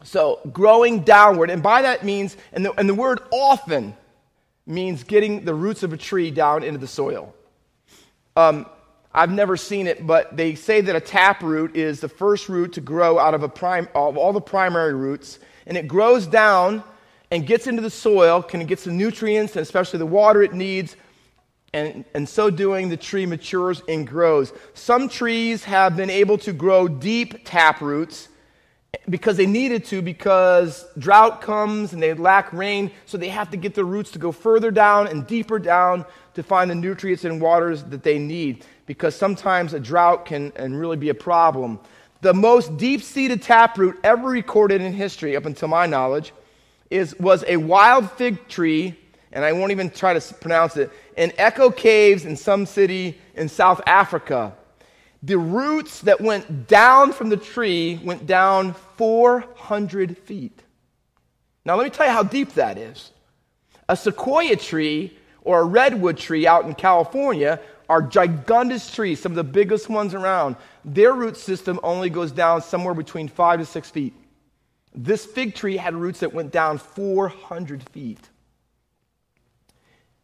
So 0.03 0.41
growing 0.51 1.01
downward, 1.01 1.49
and 1.49 1.63
by 1.63 1.81
that 1.83 2.03
means, 2.03 2.37
and 2.51 2.65
the, 2.65 2.73
and 2.73 2.87
the 2.87 2.93
word 2.93 3.21
often 3.31 3.95
means 4.65 5.03
getting 5.03 5.45
the 5.45 5.53
roots 5.53 5.83
of 5.83 5.93
a 5.93 5.97
tree 5.97 6.31
down 6.31 6.63
into 6.63 6.79
the 6.79 6.87
soil. 6.87 7.33
Um, 8.35 8.65
I've 9.17 9.31
never 9.31 9.57
seen 9.57 9.87
it, 9.87 10.05
but 10.05 10.37
they 10.37 10.53
say 10.53 10.79
that 10.79 10.95
a 10.95 10.99
tap 10.99 11.41
root 11.41 11.75
is 11.75 11.99
the 11.99 12.07
first 12.07 12.49
root 12.49 12.73
to 12.73 12.81
grow 12.81 13.17
out 13.17 13.33
of, 13.33 13.41
a 13.41 13.87
of 13.95 14.15
all 14.15 14.31
the 14.31 14.39
primary 14.39 14.93
roots, 14.93 15.39
and 15.65 15.75
it 15.75 15.87
grows 15.87 16.27
down 16.27 16.83
and 17.31 17.47
gets 17.47 17.65
into 17.65 17.81
the 17.81 17.89
soil, 17.89 18.43
can 18.43 18.63
get 18.67 18.77
the 18.81 18.91
nutrients 18.91 19.55
and 19.55 19.63
especially 19.63 19.97
the 19.97 20.05
water 20.05 20.43
it 20.43 20.53
needs, 20.53 20.95
and, 21.73 22.05
and 22.13 22.29
so 22.29 22.51
doing, 22.51 22.89
the 22.89 22.97
tree 22.97 23.25
matures 23.25 23.81
and 23.89 24.05
grows. 24.05 24.53
Some 24.75 25.09
trees 25.09 25.63
have 25.63 25.97
been 25.97 26.11
able 26.11 26.37
to 26.37 26.53
grow 26.53 26.87
deep 26.87 27.43
tap 27.43 27.81
roots 27.81 28.29
because 29.09 29.35
they 29.35 29.47
needed 29.47 29.83
to, 29.85 30.03
because 30.03 30.85
drought 30.99 31.41
comes 31.41 31.91
and 31.91 32.03
they 32.03 32.13
lack 32.13 32.53
rain, 32.53 32.91
so 33.07 33.17
they 33.17 33.29
have 33.29 33.49
to 33.49 33.57
get 33.57 33.73
their 33.73 33.83
roots 33.83 34.11
to 34.11 34.19
go 34.19 34.31
further 34.31 34.69
down 34.69 35.07
and 35.07 35.25
deeper 35.25 35.57
down 35.57 36.05
to 36.35 36.43
find 36.43 36.69
the 36.69 36.75
nutrients 36.75 37.25
and 37.25 37.41
waters 37.41 37.83
that 37.85 38.03
they 38.03 38.19
need 38.19 38.63
because 38.87 39.15
sometimes 39.15 39.73
a 39.73 39.79
drought 39.79 40.25
can 40.25 40.51
and 40.55 40.79
really 40.79 40.97
be 40.97 41.09
a 41.09 41.13
problem. 41.13 41.79
The 42.21 42.33
most 42.33 42.77
deep 42.77 43.03
seated 43.03 43.43
taproot 43.43 43.99
ever 44.03 44.27
recorded 44.27 44.81
in 44.81 44.93
history, 44.93 45.35
up 45.35 45.45
until 45.45 45.67
my 45.67 45.85
knowledge, 45.85 46.33
is, 46.89 47.15
was 47.19 47.43
a 47.47 47.57
wild 47.57 48.09
fig 48.13 48.47
tree, 48.47 48.97
and 49.31 49.45
I 49.45 49.51
won't 49.51 49.71
even 49.71 49.91
try 49.91 50.17
to 50.17 50.33
pronounce 50.35 50.77
it, 50.77 50.89
in 51.15 51.31
Echo 51.37 51.69
Caves 51.69 52.25
in 52.25 52.35
some 52.35 52.65
city 52.65 53.19
in 53.35 53.49
South 53.49 53.81
Africa. 53.85 54.55
The 55.21 55.37
roots 55.37 56.01
that 56.01 56.21
went 56.21 56.67
down 56.67 57.11
from 57.11 57.29
the 57.29 57.37
tree 57.37 57.99
went 58.03 58.25
down 58.25 58.73
400 58.95 60.17
feet. 60.17 60.63
Now, 61.65 61.75
let 61.75 61.83
me 61.83 61.89
tell 61.89 62.05
you 62.05 62.13
how 62.13 62.23
deep 62.23 62.53
that 62.53 62.77
is. 62.77 63.11
A 63.89 63.97
sequoia 63.97 64.55
tree 64.55 65.17
or 65.41 65.61
a 65.61 65.65
redwood 65.65 66.17
tree 66.17 66.47
out 66.47 66.65
in 66.65 66.73
California 66.73 67.59
are 67.89 68.01
gigantic 68.01 68.81
trees, 68.91 69.19
some 69.19 69.31
of 69.31 69.35
the 69.35 69.43
biggest 69.43 69.89
ones 69.89 70.13
around. 70.13 70.55
Their 70.83 71.13
root 71.13 71.37
system 71.37 71.79
only 71.83 72.09
goes 72.09 72.31
down 72.31 72.61
somewhere 72.61 72.93
between 72.93 73.27
five 73.27 73.59
to 73.59 73.65
six 73.65 73.89
feet. 73.89 74.13
This 74.93 75.25
fig 75.25 75.55
tree 75.55 75.77
had 75.77 75.93
roots 75.93 76.21
that 76.21 76.33
went 76.33 76.51
down 76.51 76.79
400 76.79 77.83
feet. 77.89 78.19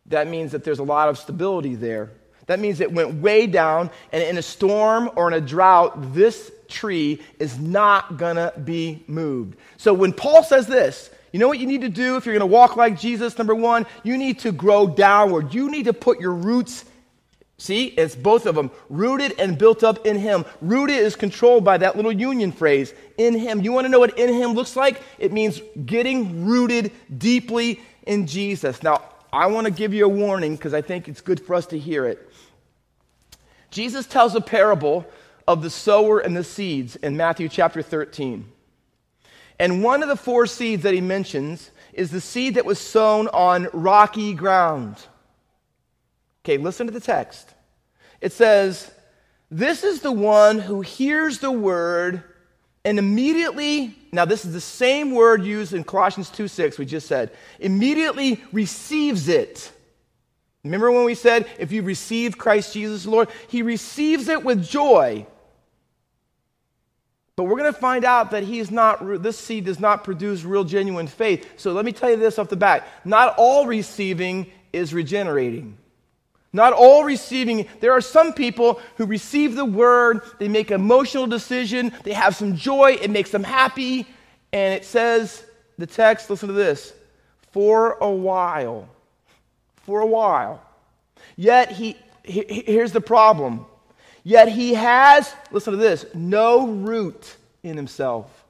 That 0.07 0.27
means 0.27 0.51
that 0.51 0.63
there's 0.63 0.79
a 0.79 0.83
lot 0.83 1.09
of 1.09 1.17
stability 1.17 1.75
there. 1.75 2.11
That 2.47 2.59
means 2.59 2.81
it 2.81 2.91
went 2.91 3.15
way 3.15 3.47
down, 3.47 3.89
and 4.11 4.21
in 4.21 4.37
a 4.37 4.41
storm 4.41 5.09
or 5.15 5.27
in 5.27 5.33
a 5.33 5.39
drought, 5.39 6.13
this 6.13 6.51
tree 6.67 7.21
is 7.39 7.57
not 7.57 8.17
going 8.17 8.35
to 8.35 8.53
be 8.63 9.03
moved. 9.07 9.57
So 9.77 9.93
when 9.93 10.11
Paul 10.11 10.43
says 10.43 10.67
this, 10.67 11.09
you 11.31 11.39
know 11.39 11.47
what 11.47 11.59
you 11.59 11.67
need 11.67 11.81
to 11.81 11.89
do 11.89 12.17
if 12.17 12.25
you're 12.25 12.37
going 12.37 12.47
to 12.47 12.53
walk 12.53 12.75
like 12.75 12.99
Jesus? 12.99 13.37
Number 13.37 13.55
one, 13.55 13.85
you 14.03 14.17
need 14.17 14.39
to 14.39 14.51
grow 14.51 14.87
downward. 14.87 15.53
You 15.53 15.71
need 15.71 15.85
to 15.85 15.93
put 15.93 16.19
your 16.19 16.33
roots 16.33 16.83
See, 17.57 17.85
it's 17.85 18.15
both 18.15 18.45
of 18.45 18.55
them 18.55 18.71
rooted 18.89 19.39
and 19.39 19.57
built 19.57 19.83
up 19.83 20.05
in 20.05 20.17
Him. 20.17 20.45
Rooted 20.61 20.97
is 20.97 21.15
controlled 21.15 21.63
by 21.63 21.77
that 21.77 21.95
little 21.95 22.11
union 22.11 22.51
phrase, 22.51 22.93
in 23.17 23.37
Him. 23.37 23.61
You 23.61 23.71
want 23.71 23.85
to 23.85 23.89
know 23.89 23.99
what 23.99 24.17
in 24.17 24.33
Him 24.33 24.53
looks 24.53 24.75
like? 24.75 25.01
It 25.19 25.31
means 25.31 25.61
getting 25.85 26.45
rooted 26.45 26.91
deeply 27.17 27.79
in 28.05 28.27
Jesus. 28.27 28.81
Now, 28.83 29.01
I 29.31 29.47
want 29.47 29.65
to 29.65 29.71
give 29.71 29.93
you 29.93 30.05
a 30.05 30.09
warning 30.09 30.55
because 30.55 30.73
I 30.73 30.81
think 30.81 31.07
it's 31.07 31.21
good 31.21 31.39
for 31.39 31.55
us 31.55 31.65
to 31.67 31.79
hear 31.79 32.05
it. 32.05 32.29
Jesus 33.71 34.05
tells 34.05 34.35
a 34.35 34.41
parable 34.41 35.05
of 35.47 35.61
the 35.61 35.69
sower 35.69 36.19
and 36.19 36.35
the 36.35 36.43
seeds 36.43 36.95
in 36.97 37.17
Matthew 37.17 37.49
chapter 37.49 37.81
13. 37.81 38.45
And 39.59 39.83
one 39.83 40.03
of 40.03 40.09
the 40.09 40.15
four 40.15 40.45
seeds 40.45 40.83
that 40.83 40.93
he 40.93 41.01
mentions 41.01 41.71
is 41.93 42.11
the 42.11 42.21
seed 42.21 42.55
that 42.55 42.65
was 42.65 42.79
sown 42.79 43.27
on 43.29 43.69
rocky 43.73 44.33
ground. 44.33 44.97
Okay, 46.43 46.57
listen 46.57 46.87
to 46.87 46.93
the 46.93 46.99
text. 46.99 47.49
It 48.21 48.33
says, 48.33 48.91
This 49.49 49.83
is 49.83 50.01
the 50.01 50.11
one 50.11 50.59
who 50.59 50.81
hears 50.81 51.39
the 51.39 51.51
word 51.51 52.23
and 52.85 52.99
immediately, 52.99 53.95
now 54.11 54.25
this 54.25 54.43
is 54.43 54.53
the 54.53 54.61
same 54.61 55.11
word 55.11 55.43
used 55.43 55.73
in 55.73 55.83
Colossians 55.83 56.29
2 56.29 56.47
6, 56.47 56.77
we 56.77 56.85
just 56.85 57.07
said, 57.07 57.31
immediately 57.59 58.43
receives 58.51 59.29
it. 59.29 59.71
Remember 60.63 60.91
when 60.91 61.05
we 61.05 61.15
said, 61.15 61.47
if 61.59 61.71
you 61.71 61.81
receive 61.81 62.37
Christ 62.37 62.73
Jesus, 62.73 63.05
Lord, 63.05 63.29
he 63.47 63.61
receives 63.61 64.27
it 64.27 64.43
with 64.43 64.63
joy. 64.63 65.25
But 67.35 67.45
we're 67.45 67.57
going 67.57 67.73
to 67.73 67.79
find 67.79 68.05
out 68.05 68.31
that 68.31 68.43
he's 68.43 68.69
not, 68.69 69.21
this 69.21 69.37
seed 69.37 69.65
does 69.65 69.79
not 69.79 70.03
produce 70.03 70.43
real, 70.43 70.63
genuine 70.63 71.07
faith. 71.07 71.59
So 71.59 71.73
let 71.73 71.83
me 71.83 71.91
tell 71.91 72.09
you 72.09 72.17
this 72.17 72.37
off 72.37 72.47
the 72.47 72.55
bat. 72.55 72.87
Not 73.03 73.35
all 73.37 73.65
receiving 73.65 74.51
is 74.71 74.93
regenerating. 74.93 75.77
Not 76.53 76.71
all 76.73 77.03
receiving. 77.03 77.67
There 77.79 77.91
are 77.91 78.01
some 78.01 78.31
people 78.31 78.79
who 78.97 79.05
receive 79.05 79.55
the 79.55 79.65
word, 79.65 80.21
they 80.39 80.47
make 80.47 80.69
an 80.69 80.79
emotional 80.79 81.27
decision, 81.27 81.91
they 82.03 82.13
have 82.13 82.35
some 82.35 82.55
joy, 82.55 82.97
it 83.01 83.09
makes 83.09 83.31
them 83.31 83.43
happy, 83.43 84.07
and 84.51 84.73
it 84.73 84.85
says, 84.85 85.43
the 85.77 85.87
text, 85.87 86.29
listen 86.29 86.47
to 86.47 86.53
this, 86.53 86.93
for 87.51 87.93
a 87.93 88.09
while 88.09 88.87
for 89.83 89.99
a 89.99 90.05
while. 90.05 90.61
Yet 91.35 91.71
he, 91.71 91.97
he, 92.23 92.63
here's 92.65 92.91
the 92.91 93.01
problem. 93.01 93.65
Yet 94.23 94.47
he 94.47 94.73
has, 94.73 95.33
listen 95.51 95.71
to 95.71 95.77
this, 95.77 96.05
no 96.13 96.67
root 96.67 97.35
in 97.61 97.75
himself. 97.75 98.45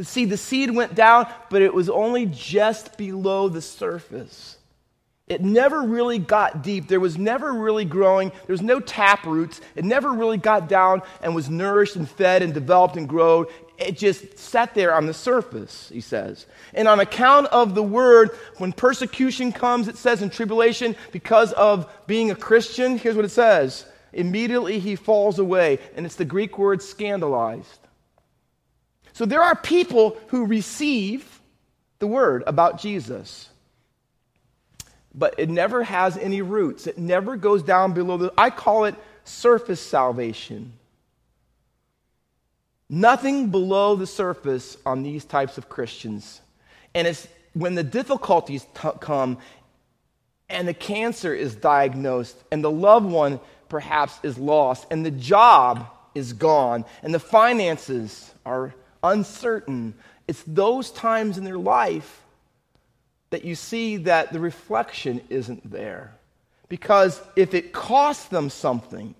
See, 0.00 0.24
the 0.24 0.36
seed 0.36 0.70
went 0.70 0.94
down, 0.94 1.26
but 1.50 1.60
it 1.60 1.74
was 1.74 1.90
only 1.90 2.26
just 2.26 2.96
below 2.96 3.48
the 3.48 3.60
surface. 3.60 4.57
It 5.28 5.42
never 5.42 5.82
really 5.82 6.18
got 6.18 6.62
deep. 6.62 6.88
There 6.88 7.00
was 7.00 7.18
never 7.18 7.52
really 7.52 7.84
growing. 7.84 8.30
There 8.30 8.54
was 8.54 8.62
no 8.62 8.80
tap 8.80 9.26
roots. 9.26 9.60
It 9.74 9.84
never 9.84 10.12
really 10.12 10.38
got 10.38 10.68
down 10.68 11.02
and 11.22 11.34
was 11.34 11.50
nourished 11.50 11.96
and 11.96 12.08
fed 12.08 12.42
and 12.42 12.54
developed 12.54 12.96
and 12.96 13.08
grown 13.08 13.46
it 13.78 13.96
just 13.96 14.38
sat 14.38 14.74
there 14.74 14.92
on 14.92 15.06
the 15.06 15.14
surface, 15.14 15.88
he 15.88 16.00
says. 16.00 16.46
And 16.74 16.88
on 16.88 16.98
account 16.98 17.46
of 17.46 17.74
the 17.74 17.82
word, 17.82 18.30
when 18.58 18.72
persecution 18.72 19.52
comes, 19.52 19.86
it 19.86 19.96
says 19.96 20.20
in 20.20 20.30
tribulation, 20.30 20.96
because 21.12 21.52
of 21.52 21.90
being 22.06 22.30
a 22.30 22.34
Christian, 22.34 22.98
here's 22.98 23.16
what 23.16 23.24
it 23.24 23.30
says 23.30 23.86
immediately 24.12 24.78
he 24.78 24.96
falls 24.96 25.38
away. 25.38 25.78
And 25.94 26.04
it's 26.04 26.16
the 26.16 26.24
Greek 26.24 26.58
word 26.58 26.82
scandalized. 26.82 27.78
So 29.12 29.26
there 29.26 29.42
are 29.42 29.54
people 29.54 30.16
who 30.28 30.46
receive 30.46 31.40
the 31.98 32.06
word 32.06 32.42
about 32.46 32.80
Jesus, 32.80 33.47
but 35.18 35.34
it 35.36 35.50
never 35.50 35.82
has 35.82 36.16
any 36.16 36.42
roots. 36.42 36.86
It 36.86 36.96
never 36.96 37.36
goes 37.36 37.62
down 37.62 37.92
below 37.92 38.16
the. 38.16 38.32
I 38.38 38.50
call 38.50 38.84
it 38.84 38.94
surface 39.24 39.80
salvation. 39.80 40.72
Nothing 42.88 43.50
below 43.50 43.96
the 43.96 44.06
surface 44.06 44.76
on 44.86 45.02
these 45.02 45.24
types 45.24 45.58
of 45.58 45.68
Christians. 45.68 46.40
And 46.94 47.06
it's 47.06 47.28
when 47.52 47.74
the 47.74 47.82
difficulties 47.82 48.64
t- 48.80 48.88
come 49.00 49.38
and 50.48 50.66
the 50.66 50.74
cancer 50.74 51.34
is 51.34 51.54
diagnosed 51.54 52.36
and 52.50 52.64
the 52.64 52.70
loved 52.70 53.06
one 53.06 53.40
perhaps 53.68 54.18
is 54.22 54.38
lost 54.38 54.86
and 54.90 55.04
the 55.04 55.10
job 55.10 55.86
is 56.14 56.32
gone 56.32 56.84
and 57.02 57.12
the 57.12 57.20
finances 57.20 58.32
are 58.46 58.74
uncertain, 59.02 59.94
it's 60.26 60.42
those 60.46 60.90
times 60.90 61.36
in 61.36 61.44
their 61.44 61.58
life 61.58 62.22
that 63.30 63.44
you 63.44 63.54
see 63.54 63.96
that 63.98 64.32
the 64.32 64.40
reflection 64.40 65.20
isn't 65.28 65.70
there. 65.70 66.14
Because 66.68 67.20
if 67.36 67.54
it 67.54 67.72
costs 67.72 68.26
them 68.26 68.50
something, 68.50 69.14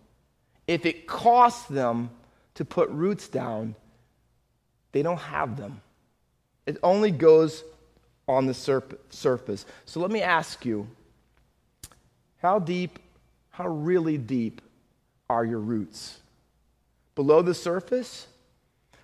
if 0.67 0.85
it 0.85 1.07
costs 1.07 1.67
them 1.67 2.11
to 2.55 2.65
put 2.65 2.89
roots 2.91 3.29
down, 3.29 3.75
they 4.93 5.03
don't 5.03 5.19
have 5.19 5.57
them. 5.57 5.81
It 6.67 6.79
only 6.83 7.11
goes 7.11 7.65
on 8.27 8.47
the 8.47 8.55
surface. 8.55 9.65
So 9.87 10.01
let 10.01 10.11
me 10.11 10.21
ask 10.21 10.67
you 10.67 10.89
how 12.43 12.59
deep, 12.59 12.99
how 13.51 13.69
really 13.69 14.19
deep 14.19 14.61
are 15.31 15.45
your 15.45 15.61
roots? 15.61 16.19
Below 17.15 17.43
the 17.43 17.55
surface? 17.55 18.27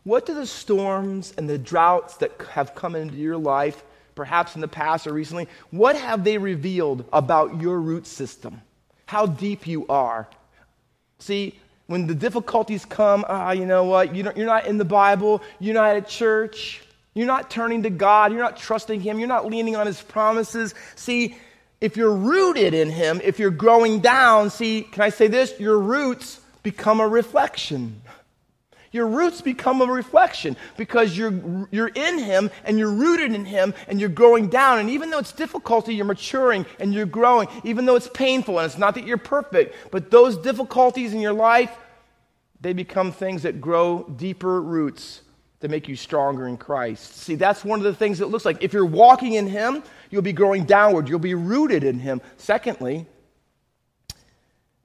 What 0.03 0.27
do 0.27 0.35
the 0.35 0.47
storms 0.47 1.33
and 1.39 1.49
the 1.49 1.59
droughts 1.59 2.19
that 2.19 2.33
have 2.51 2.75
come 2.75 2.95
into 2.95 3.17
your 3.17 3.39
life, 3.39 3.83
perhaps 4.15 4.55
in 4.55 4.61
the 4.61 4.69
past 4.69 5.07
or 5.07 5.13
recently, 5.13 5.49
what 5.71 5.97
have 5.97 6.25
they 6.25 6.39
revealed 6.39 7.05
about 7.13 7.61
your 7.61 7.81
root 7.81 8.07
system? 8.07 8.61
How 9.07 9.27
deep 9.27 9.67
you 9.67 9.87
are? 9.89 10.29
See, 11.19 11.59
when 11.87 12.07
the 12.07 12.15
difficulties 12.15 12.85
come, 12.85 13.25
ah, 13.29 13.53
you 13.53 13.67
know 13.67 13.85
what? 13.85 14.15
You 14.15 14.31
you're 14.37 14.47
not 14.47 14.67
in 14.67 14.79
the 14.79 14.85
Bible. 14.85 15.43
You're 15.61 15.75
not 15.75 15.97
at 15.97 16.09
church. 16.09 16.83
You're 17.13 17.27
not 17.27 17.51
turning 17.51 17.83
to 17.85 17.91
God. 17.91 18.33
You're 18.33 18.43
not 18.43 18.57
trusting 18.57 19.01
Him. 19.01 19.19
You're 19.19 19.29
not 19.29 19.47
leaning 19.47 19.77
on 19.77 19.87
His 19.87 20.01
promises. 20.01 20.75
See, 20.97 21.37
if 21.81 21.97
you're 21.97 22.15
rooted 22.15 22.75
in 22.75 22.91
Him, 22.91 23.21
if 23.23 23.39
you're 23.39 23.51
growing 23.51 24.01
down, 24.01 24.51
see, 24.51 24.83
can 24.83 25.03
I 25.03 25.11
say 25.11 25.29
this? 25.29 25.59
Your 25.61 25.79
roots 25.79 26.41
become 26.63 27.01
a 27.01 27.07
reflection. 27.07 28.01
Your 28.95 29.09
roots 29.09 29.41
become 29.41 29.81
a 29.81 29.87
reflection 29.87 30.57
because 30.77 31.19
you're, 31.19 31.67
you're 31.73 31.89
in 31.89 32.17
Him 32.17 32.49
and 32.63 32.79
you're 32.79 32.93
rooted 32.93 33.35
in 33.35 33.45
Him 33.45 33.75
and 33.89 33.99
you're 33.99 34.09
growing 34.09 34.47
down. 34.47 34.79
And 34.79 34.89
even 34.89 35.11
though 35.11 35.19
it's 35.19 35.33
difficulty, 35.33 35.97
you're 35.97 36.05
maturing 36.05 36.65
and 36.79 36.95
you're 36.95 37.05
growing. 37.05 37.49
Even 37.65 37.87
though 37.87 37.97
it's 37.97 38.07
painful 38.07 38.61
and 38.61 38.67
it's 38.67 38.79
not 38.79 38.95
that 38.95 39.05
you're 39.05 39.19
perfect, 39.19 39.75
but 39.91 40.13
those 40.13 40.37
difficulties 40.37 41.13
in 41.13 41.19
your 41.19 41.33
life, 41.33 41.77
they 42.61 42.73
become 42.73 43.11
things 43.11 43.43
that 43.43 43.61
grow 43.61 44.05
deeper 44.17 44.63
roots 44.63 45.23
that 45.59 45.73
make 45.73 45.89
you 45.89 45.97
stronger 45.97 46.47
in 46.47 46.57
Christ. 46.57 47.17
See, 47.17 47.35
that's 47.35 47.65
one 47.65 47.81
of 47.81 47.85
the 47.85 47.97
things 47.97 48.21
it 48.21 48.27
looks 48.27 48.45
like. 48.45 48.63
If 48.63 48.73
you're 48.73 48.87
walking 48.87 49.33
in 49.33 49.49
Him, 49.49 49.83
you'll 50.09 50.23
be 50.23 50.33
growing 50.33 50.67
downward, 50.67 51.09
you'll 51.09 51.19
be 51.19 51.35
rooted 51.35 51.83
in 51.83 51.99
Him. 51.99 52.21
Secondly, 52.37 53.07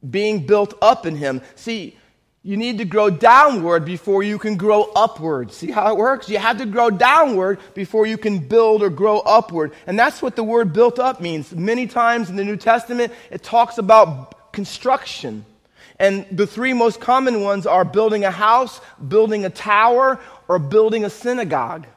being 0.10 0.48
built 0.48 0.74
up 0.82 1.06
in 1.06 1.16
Him. 1.16 1.42
See, 1.54 1.96
you 2.42 2.56
need 2.56 2.78
to 2.78 2.86
grow 2.86 3.10
downward 3.10 3.84
before 3.84 4.24
you 4.24 4.40
can 4.40 4.56
grow 4.56 4.84
upward. 4.96 5.52
See 5.52 5.72
how 5.72 5.92
it 5.92 5.98
works? 5.98 6.30
You 6.30 6.38
have 6.38 6.58
to 6.60 6.66
grow 6.66 6.90
downward 6.90 7.60
before 7.74 8.08
you 8.08 8.18
can 8.18 8.40
build 8.40 8.82
or 8.82 8.90
grow 8.90 9.20
upward. 9.20 9.74
And 9.88 10.00
that's 10.00 10.22
what 10.22 10.38
the 10.38 10.44
word 10.44 10.72
built 10.72 11.00
up 11.00 11.20
means. 11.20 11.54
Many 11.54 11.86
times 11.86 12.30
in 12.30 12.38
the 12.38 12.46
New 12.46 12.56
Testament, 12.56 13.12
it 13.30 13.44
talks 13.44 13.78
about 13.78 14.54
construction. 14.54 15.46
And 16.00 16.26
the 16.32 16.48
three 16.48 16.72
most 16.72 17.02
common 17.02 17.42
ones 17.42 17.68
are 17.68 17.84
building 17.84 18.24
a 18.24 18.32
house, 18.32 18.80
building 19.06 19.44
a 19.44 19.50
tower, 19.50 20.18
or 20.48 20.60
building 20.60 21.04
a 21.04 21.10
synagogue. 21.10 21.88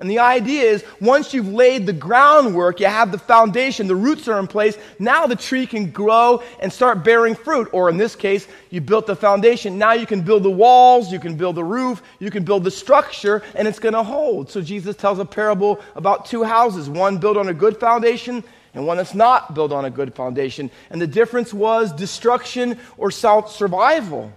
And 0.00 0.08
the 0.08 0.18
idea 0.18 0.62
is 0.62 0.82
once 0.98 1.34
you've 1.34 1.52
laid 1.52 1.84
the 1.84 1.92
groundwork, 1.92 2.80
you 2.80 2.86
have 2.86 3.12
the 3.12 3.18
foundation, 3.18 3.86
the 3.86 3.94
roots 3.94 4.28
are 4.28 4.38
in 4.38 4.46
place, 4.46 4.78
now 4.98 5.26
the 5.26 5.36
tree 5.36 5.66
can 5.66 5.90
grow 5.90 6.42
and 6.58 6.72
start 6.72 7.04
bearing 7.04 7.34
fruit. 7.34 7.68
Or 7.72 7.90
in 7.90 7.98
this 7.98 8.16
case, 8.16 8.48
you 8.70 8.80
built 8.80 9.06
the 9.06 9.14
foundation. 9.14 9.76
Now 9.76 9.92
you 9.92 10.06
can 10.06 10.22
build 10.22 10.42
the 10.42 10.50
walls, 10.50 11.12
you 11.12 11.20
can 11.20 11.36
build 11.36 11.56
the 11.56 11.64
roof, 11.64 12.02
you 12.18 12.30
can 12.30 12.44
build 12.44 12.64
the 12.64 12.70
structure, 12.70 13.42
and 13.54 13.68
it's 13.68 13.78
going 13.78 13.92
to 13.92 14.02
hold. 14.02 14.50
So 14.50 14.62
Jesus 14.62 14.96
tells 14.96 15.18
a 15.18 15.26
parable 15.26 15.80
about 15.94 16.24
two 16.24 16.44
houses 16.44 16.88
one 16.88 17.18
built 17.18 17.36
on 17.36 17.48
a 17.48 17.54
good 17.54 17.78
foundation 17.78 18.42
and 18.72 18.86
one 18.86 18.96
that's 18.96 19.14
not 19.14 19.54
built 19.54 19.70
on 19.70 19.84
a 19.84 19.90
good 19.90 20.14
foundation. 20.14 20.70
And 20.88 21.00
the 21.00 21.06
difference 21.06 21.52
was 21.52 21.92
destruction 21.92 22.78
or 22.96 23.10
survival. 23.10 24.32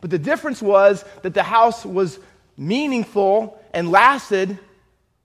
But 0.00 0.10
the 0.10 0.18
difference 0.18 0.62
was 0.62 1.04
that 1.20 1.34
the 1.34 1.42
house 1.42 1.84
was 1.84 2.18
meaningful 2.56 3.60
and 3.74 3.90
lasted 3.90 4.58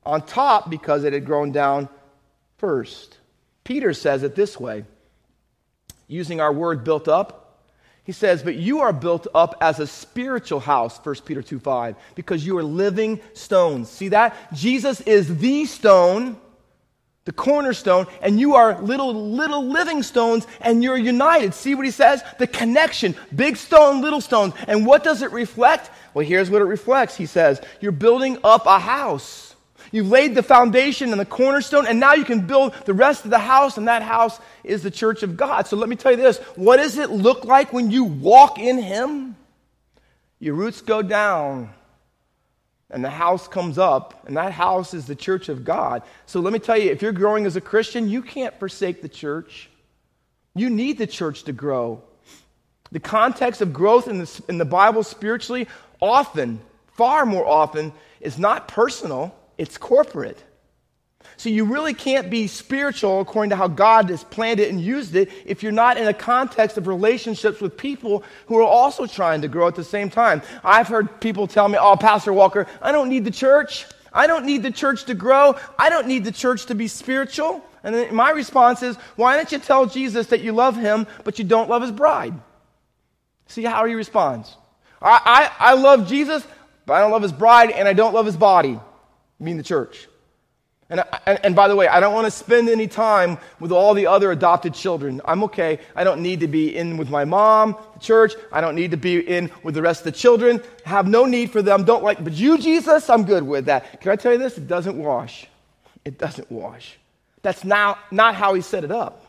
on 0.06 0.26
top 0.26 0.70
because 0.70 1.04
it 1.04 1.14
had 1.14 1.26
grown 1.26 1.52
down 1.52 1.90
first. 2.58 3.18
Peter 3.64 3.94
says 3.94 4.24
it 4.24 4.36
this 4.36 4.60
way, 4.60 4.86
using 6.08 6.42
our 6.42 6.52
word 6.52 6.84
built 6.84 7.08
up. 7.08 7.42
He 8.04 8.12
says, 8.12 8.42
But 8.44 8.56
you 8.56 8.82
are 8.82 8.94
built 8.94 9.28
up 9.34 9.56
as 9.62 9.80
a 9.80 9.88
spiritual 9.88 10.60
house, 10.60 11.00
1 11.04 11.16
Peter 11.26 11.42
2 11.42 11.60
5, 11.60 11.96
because 12.16 12.46
you 12.46 12.58
are 12.58 12.64
living 12.64 13.20
stones. 13.34 13.90
See 13.90 14.10
that? 14.10 14.54
Jesus 14.54 15.02
is 15.02 15.38
the 15.38 15.66
stone, 15.66 16.38
the 17.26 17.32
cornerstone, 17.32 18.08
and 18.22 18.40
you 18.40 18.56
are 18.56 18.82
little, 18.82 19.14
little 19.14 19.68
living 19.68 20.02
stones, 20.02 20.48
and 20.60 20.84
you're 20.84 20.98
united. 20.98 21.54
See 21.54 21.76
what 21.76 21.86
he 21.86 21.92
says? 21.92 22.24
The 22.40 22.48
connection, 22.48 23.16
big 23.36 23.56
stone, 23.56 24.02
little 24.02 24.22
stone. 24.22 24.54
And 24.68 24.86
what 24.86 25.04
does 25.04 25.22
it 25.22 25.32
reflect? 25.32 25.92
Well, 26.16 26.26
here's 26.26 26.50
what 26.50 26.64
it 26.64 26.66
reflects. 26.66 27.16
He 27.16 27.28
says, 27.28 27.62
You're 27.80 27.92
building 27.92 28.40
up 28.44 28.66
a 28.66 28.80
house. 28.80 29.51
You've 29.92 30.10
laid 30.10 30.36
the 30.36 30.44
foundation 30.44 31.12
and 31.12 31.20
the 31.20 31.26
cornerstone, 31.26 31.86
and 31.86 32.00
now 32.00 32.14
you 32.14 32.24
can 32.24 32.48
build 32.48 32.74
the 32.86 32.94
rest 32.94 33.26
of 33.26 33.32
the 33.32 33.40
house, 33.40 33.78
and 33.78 33.90
that 33.90 34.02
house 34.02 34.40
is 34.64 34.84
the 34.84 34.92
church 34.92 35.22
of 35.22 35.36
God. 35.36 35.68
So 35.68 35.76
let 35.76 35.90
me 35.90 35.98
tell 35.98 36.12
you 36.12 36.18
this 36.18 36.38
what 36.56 36.78
does 36.78 36.98
it 36.98 37.10
look 37.10 37.44
like 37.44 37.74
when 37.74 37.92
you 37.92 38.06
walk 38.06 38.58
in 38.58 38.78
Him? 38.82 39.36
Your 40.40 40.56
roots 40.56 40.82
go 40.82 41.02
down, 41.02 41.74
and 42.90 43.04
the 43.04 43.10
house 43.10 43.50
comes 43.50 43.78
up, 43.78 44.24
and 44.28 44.38
that 44.38 44.54
house 44.54 44.94
is 44.94 45.08
the 45.08 45.16
church 45.16 45.50
of 45.50 45.66
God. 45.66 46.04
So 46.26 46.40
let 46.40 46.54
me 46.54 46.60
tell 46.60 46.78
you 46.78 46.90
if 46.90 47.02
you're 47.02 47.12
growing 47.12 47.46
as 47.46 47.58
a 47.58 47.62
Christian, 47.62 48.10
you 48.10 48.22
can't 48.22 48.58
forsake 48.60 49.02
the 49.02 49.10
church. 49.10 49.70
You 50.56 50.70
need 50.70 50.98
the 50.98 51.08
church 51.08 51.44
to 51.44 51.54
grow. 51.54 52.02
The 52.94 53.00
context 53.00 53.62
of 53.62 53.74
growth 53.74 54.08
in 54.08 54.20
the, 54.20 54.44
in 54.48 54.58
the 54.58 54.66
Bible 54.66 55.04
spiritually 55.04 55.68
often, 56.02 56.62
far 56.94 57.26
more 57.26 57.46
often, 57.46 57.94
is 58.22 58.40
not 58.40 58.68
personal 58.68 59.36
it's 59.62 59.78
corporate. 59.78 60.44
So 61.38 61.50
you 61.50 61.66
really 61.66 61.94
can't 61.94 62.32
be 62.32 62.48
spiritual 62.48 63.22
according 63.22 63.52
to 63.52 63.56
how 63.56 63.68
God 63.68 64.10
has 64.10 64.24
planned 64.24 64.60
it 64.60 64.72
and 64.72 64.82
used 64.82 65.16
it 65.16 65.30
if 65.46 65.62
you're 65.62 65.72
not 65.72 65.98
in 65.98 66.08
a 66.08 66.16
context 66.16 66.78
of 66.78 66.88
relationships 66.88 67.62
with 67.62 67.78
people 67.78 68.24
who 68.48 68.58
are 68.58 68.64
also 68.64 69.06
trying 69.06 69.42
to 69.42 69.48
grow 69.48 69.68
at 69.68 69.76
the 69.76 69.84
same 69.84 70.10
time. 70.10 70.42
I've 70.64 70.88
heard 70.88 71.22
people 71.22 71.46
tell 71.46 71.68
me, 71.68 71.78
"Oh, 71.80 71.96
Pastor 71.96 72.34
Walker, 72.34 72.66
I 72.82 72.92
don't 72.92 73.08
need 73.08 73.24
the 73.24 73.32
church. 73.32 73.86
I 74.12 74.26
don't 74.26 74.46
need 74.46 74.64
the 74.64 74.72
church 74.72 75.06
to 75.06 75.14
grow. 75.14 75.56
I 75.78 75.92
don't 75.92 76.08
need 76.08 76.26
the 76.26 76.32
church 76.32 76.66
to 76.66 76.76
be 76.76 76.88
spiritual." 76.88 77.64
And 77.84 78.12
my 78.12 78.32
response 78.32 78.82
is, 78.82 78.96
"Why 79.16 79.36
don't 79.36 79.52
you 79.52 79.60
tell 79.60 79.86
Jesus 79.86 80.28
that 80.28 80.42
you 80.42 80.54
love 80.54 80.76
him 80.76 81.06
but 81.24 81.38
you 81.38 81.46
don't 81.46 81.70
love 81.70 81.84
his 81.84 81.92
bride?" 81.92 82.34
See 83.46 83.64
how 83.64 83.86
he 83.86 83.94
responds. 83.94 84.58
I, 85.02 85.50
I, 85.60 85.72
I 85.72 85.74
love 85.76 86.08
Jesus, 86.08 86.44
but 86.88 86.94
I 86.94 87.02
don't 87.02 87.12
love 87.12 87.22
his 87.22 87.32
bride 87.32 87.70
and 87.70 87.88
I 87.88 87.94
don't 87.94 88.14
love 88.14 88.26
his 88.26 88.38
body. 88.38 88.80
Mean 89.42 89.58
the 89.58 89.64
church. 89.64 90.08
And, 90.92 91.04
and, 91.26 91.56
by 91.56 91.70
the 91.70 91.76
way, 91.76 91.88
I 91.88 92.02
don't 92.02 92.14
want 92.14 92.26
to 92.26 92.32
spend 92.32 92.68
any 92.68 92.86
time 92.86 93.38
with 93.62 93.72
all 93.72 93.94
the 93.94 94.08
other 94.08 94.34
adopted 94.34 94.74
children. 94.74 95.22
I'm 95.24 95.42
okay. 95.46 95.80
I 95.96 96.04
don't 96.04 96.22
need 96.22 96.42
to 96.42 96.50
be 96.50 96.76
in 96.76 96.98
with 96.98 97.10
my 97.10 97.24
mom, 97.24 97.78
the 97.94 98.00
church. 98.02 98.34
I 98.52 98.60
don't 98.60 98.76
need 98.76 98.92
to 98.92 98.98
be 98.98 99.20
in 99.20 99.50
with 99.64 99.74
the 99.74 99.82
rest 99.82 100.02
of 100.02 100.06
the 100.06 100.12
children. 100.12 100.62
Have 100.84 101.08
no 101.08 101.26
need 101.26 101.50
for 101.50 101.62
them. 101.62 101.86
Don't 101.86 102.04
like, 102.04 102.22
but 102.22 102.34
you, 102.34 102.58
Jesus, 102.58 103.10
I'm 103.10 103.24
good 103.24 103.44
with 103.44 103.66
that. 103.66 104.02
Can 104.02 104.12
I 104.12 104.18
tell 104.18 104.34
you 104.34 104.38
this? 104.38 104.58
It 104.58 104.68
doesn't 104.68 104.98
wash. 104.98 105.48
It 106.04 106.18
doesn't 106.18 106.52
wash. 106.52 106.98
That's 107.42 107.64
not, 107.64 107.98
not 108.12 108.36
how 108.36 108.54
he 108.54 108.62
set 108.62 108.84
it 108.84 108.92
up. 108.92 109.28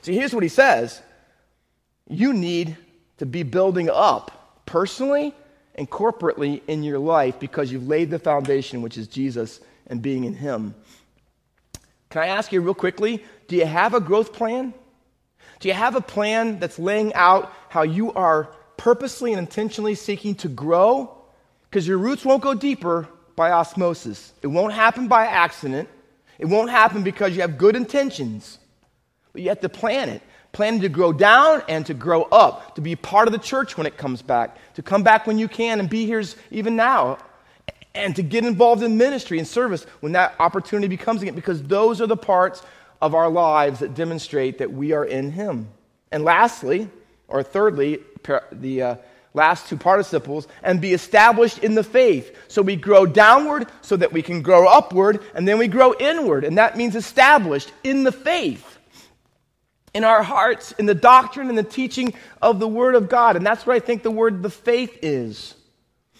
See, 0.00 0.14
here's 0.14 0.32
what 0.32 0.42
he 0.42 0.48
says 0.48 1.02
You 2.08 2.32
need 2.32 2.74
to 3.18 3.26
be 3.26 3.42
building 3.42 3.90
up 3.90 4.62
personally 4.64 5.34
and 5.78 5.88
corporately 5.88 6.60
in 6.66 6.82
your 6.82 6.98
life 6.98 7.38
because 7.38 7.70
you've 7.70 7.86
laid 7.86 8.10
the 8.10 8.18
foundation, 8.18 8.82
which 8.82 8.98
is 8.98 9.06
Jesus 9.06 9.60
and 9.86 10.02
being 10.02 10.24
in 10.24 10.34
Him. 10.34 10.74
Can 12.10 12.22
I 12.22 12.26
ask 12.26 12.52
you 12.52 12.60
real 12.60 12.74
quickly 12.74 13.24
do 13.46 13.56
you 13.56 13.64
have 13.64 13.94
a 13.94 14.00
growth 14.00 14.32
plan? 14.34 14.74
Do 15.60 15.68
you 15.68 15.74
have 15.74 15.94
a 15.94 16.00
plan 16.00 16.58
that's 16.58 16.78
laying 16.78 17.14
out 17.14 17.52
how 17.68 17.82
you 17.82 18.12
are 18.12 18.44
purposely 18.76 19.32
and 19.32 19.38
intentionally 19.38 19.94
seeking 19.94 20.34
to 20.36 20.48
grow? 20.48 21.16
Because 21.70 21.86
your 21.86 21.98
roots 21.98 22.24
won't 22.24 22.42
go 22.42 22.54
deeper 22.54 23.08
by 23.36 23.50
osmosis. 23.52 24.32
It 24.42 24.48
won't 24.48 24.72
happen 24.72 25.08
by 25.08 25.26
accident. 25.26 25.88
It 26.38 26.46
won't 26.46 26.70
happen 26.70 27.02
because 27.02 27.34
you 27.34 27.40
have 27.42 27.56
good 27.56 27.76
intentions. 27.76 28.58
But 29.32 29.42
you 29.42 29.48
have 29.48 29.60
to 29.60 29.68
plan 29.68 30.08
it. 30.08 30.22
Planning 30.52 30.80
to 30.80 30.88
grow 30.88 31.12
down 31.12 31.62
and 31.68 31.86
to 31.86 31.94
grow 31.94 32.22
up, 32.24 32.74
to 32.74 32.80
be 32.80 32.96
part 32.96 33.28
of 33.28 33.32
the 33.32 33.38
church 33.38 33.76
when 33.76 33.86
it 33.86 33.96
comes 33.96 34.22
back, 34.22 34.56
to 34.74 34.82
come 34.82 35.02
back 35.02 35.26
when 35.26 35.38
you 35.38 35.46
can 35.46 35.78
and 35.78 35.88
be 35.88 36.06
here 36.06 36.22
even 36.50 36.74
now 36.74 37.18
and 37.94 38.14
to 38.16 38.22
get 38.22 38.44
involved 38.44 38.82
in 38.82 38.96
ministry 38.96 39.38
and 39.38 39.46
service 39.46 39.84
when 40.00 40.12
that 40.12 40.34
opportunity 40.38 40.88
becomes 40.88 41.22
again, 41.22 41.34
because 41.34 41.62
those 41.62 42.00
are 42.00 42.06
the 42.06 42.16
parts 42.16 42.62
of 43.02 43.14
our 43.14 43.28
lives 43.28 43.80
that 43.80 43.94
demonstrate 43.94 44.58
that 44.58 44.72
we 44.72 44.92
are 44.92 45.04
in 45.04 45.32
Him. 45.32 45.68
And 46.10 46.24
lastly, 46.24 46.88
or 47.26 47.42
thirdly, 47.42 48.00
the 48.52 48.82
uh, 48.82 48.96
last 49.34 49.68
two 49.68 49.76
participles, 49.76 50.48
and 50.62 50.80
be 50.80 50.92
established 50.94 51.58
in 51.58 51.74
the 51.74 51.84
faith. 51.84 52.36
So 52.48 52.62
we 52.62 52.76
grow 52.76 53.04
downward 53.06 53.68
so 53.82 53.96
that 53.96 54.12
we 54.12 54.22
can 54.22 54.42
grow 54.42 54.66
upward, 54.66 55.20
and 55.34 55.46
then 55.46 55.58
we 55.58 55.68
grow 55.68 55.94
inward. 55.94 56.44
And 56.44 56.58
that 56.58 56.76
means 56.76 56.96
established 56.96 57.72
in 57.84 58.04
the 58.04 58.12
faith, 58.12 58.77
in 59.98 60.04
our 60.04 60.22
hearts, 60.22 60.70
in 60.78 60.86
the 60.86 60.94
doctrine 60.94 61.48
and 61.48 61.58
the 61.58 61.64
teaching 61.64 62.14
of 62.40 62.60
the 62.60 62.68
Word 62.68 62.94
of 62.94 63.08
God. 63.08 63.34
And 63.34 63.44
that's 63.44 63.66
what 63.66 63.74
I 63.74 63.80
think 63.80 64.04
the 64.04 64.12
word 64.12 64.44
the 64.44 64.48
faith 64.48 64.96
is. 65.02 65.56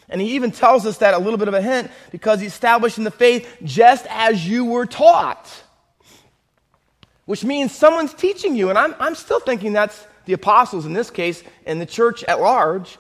And 0.09 0.21
he 0.21 0.35
even 0.35 0.51
tells 0.51 0.85
us 0.85 0.99
that 0.99 1.15
a 1.15 1.19
little 1.19 1.39
bit 1.39 1.47
of 1.47 1.55
a 1.55 1.63
hint 1.63 1.89
because 2.11 2.41
he's 2.41 2.51
established 2.51 2.99
in 2.99 3.05
the 3.05 3.13
faith 3.13 3.49
just 3.63 4.05
as 4.11 4.49
you 4.49 4.65
were 4.65 4.85
taught. 4.85 5.49
Which 7.25 7.45
means 7.45 7.71
someone's 7.71 8.13
teaching 8.13 8.57
you. 8.57 8.69
And 8.69 8.77
I'm, 8.77 8.97
I'm 8.99 9.15
still 9.15 9.39
thinking 9.39 9.73
that's 9.73 10.05
the 10.25 10.33
apostles 10.33 10.85
in 10.85 10.93
this 10.93 11.11
case 11.11 11.45
and 11.65 11.81
the 11.81 11.87
church 11.87 12.25
at 12.25 12.41
large. 12.41 12.99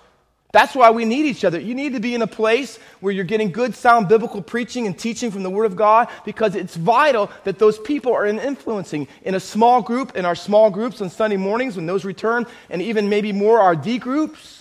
That's 0.51 0.75
why 0.75 0.91
we 0.91 1.05
need 1.05 1.27
each 1.27 1.45
other. 1.45 1.61
You 1.61 1.75
need 1.75 1.93
to 1.93 2.01
be 2.01 2.15
in 2.15 2.23
a 2.23 2.27
place 2.27 2.79
where 3.01 3.13
you're 3.13 3.25
getting 3.25 3.53
good, 3.53 3.75
sound 3.75 4.09
biblical 4.09 4.41
preaching 4.41 4.87
and 4.87 4.99
teaching 4.99 5.31
from 5.31 5.43
the 5.43 5.51
Word 5.51 5.67
of 5.67 5.77
God 5.77 6.09
because 6.25 6.55
it's 6.55 6.75
vital 6.75 7.31
that 7.45 7.59
those 7.59 7.79
people 7.79 8.15
are 8.15 8.27
influencing 8.27 9.09
in 9.23 9.35
a 9.35 9.41
small 9.41 9.83
group, 9.83 10.17
in 10.17 10.25
our 10.25 10.35
small 10.35 10.71
groups 10.71 11.03
on 11.03 11.11
Sunday 11.11 11.37
mornings 11.37 11.77
when 11.77 11.85
those 11.85 12.05
return, 12.05 12.47
and 12.71 12.81
even 12.81 13.09
maybe 13.11 13.31
more 13.33 13.61
our 13.61 13.77
D 13.77 13.99
groups 13.99 14.59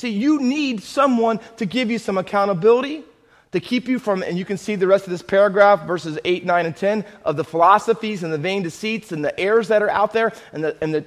See, 0.00 0.08
you 0.08 0.40
need 0.40 0.82
someone 0.82 1.40
to 1.58 1.66
give 1.66 1.90
you 1.90 1.98
some 1.98 2.16
accountability, 2.16 3.04
to 3.52 3.60
keep 3.60 3.86
you 3.86 3.98
from, 3.98 4.22
and 4.22 4.38
you 4.38 4.46
can 4.46 4.56
see 4.56 4.74
the 4.74 4.86
rest 4.86 5.04
of 5.04 5.10
this 5.10 5.20
paragraph, 5.20 5.86
verses 5.86 6.18
8, 6.24 6.46
9, 6.46 6.64
and 6.64 6.74
10, 6.74 7.04
of 7.22 7.36
the 7.36 7.44
philosophies 7.44 8.22
and 8.22 8.32
the 8.32 8.38
vain 8.38 8.62
deceits 8.62 9.12
and 9.12 9.22
the 9.22 9.38
errors 9.38 9.68
that 9.68 9.82
are 9.82 9.90
out 9.90 10.14
there 10.14 10.32
and 10.54 10.64
the, 10.64 10.74
and 10.80 10.94
the 10.94 11.04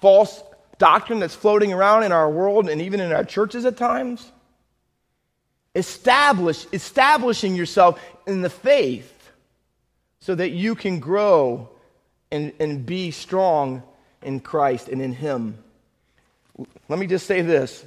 false 0.00 0.44
doctrine 0.80 1.20
that's 1.20 1.34
floating 1.34 1.72
around 1.72 2.02
in 2.02 2.10
our 2.10 2.28
world 2.28 2.68
and 2.68 2.82
even 2.82 2.98
in 2.98 3.12
our 3.12 3.22
churches 3.22 3.64
at 3.64 3.76
times. 3.76 4.32
Establish, 5.76 6.66
establishing 6.72 7.54
yourself 7.54 8.00
in 8.26 8.40
the 8.42 8.50
faith 8.50 9.30
so 10.18 10.34
that 10.34 10.50
you 10.50 10.74
can 10.74 10.98
grow 10.98 11.68
and, 12.32 12.52
and 12.58 12.84
be 12.84 13.12
strong 13.12 13.84
in 14.22 14.40
Christ 14.40 14.88
and 14.88 15.00
in 15.00 15.12
Him. 15.12 15.56
Let 16.88 16.98
me 16.98 17.06
just 17.06 17.26
say 17.26 17.42
this 17.42 17.84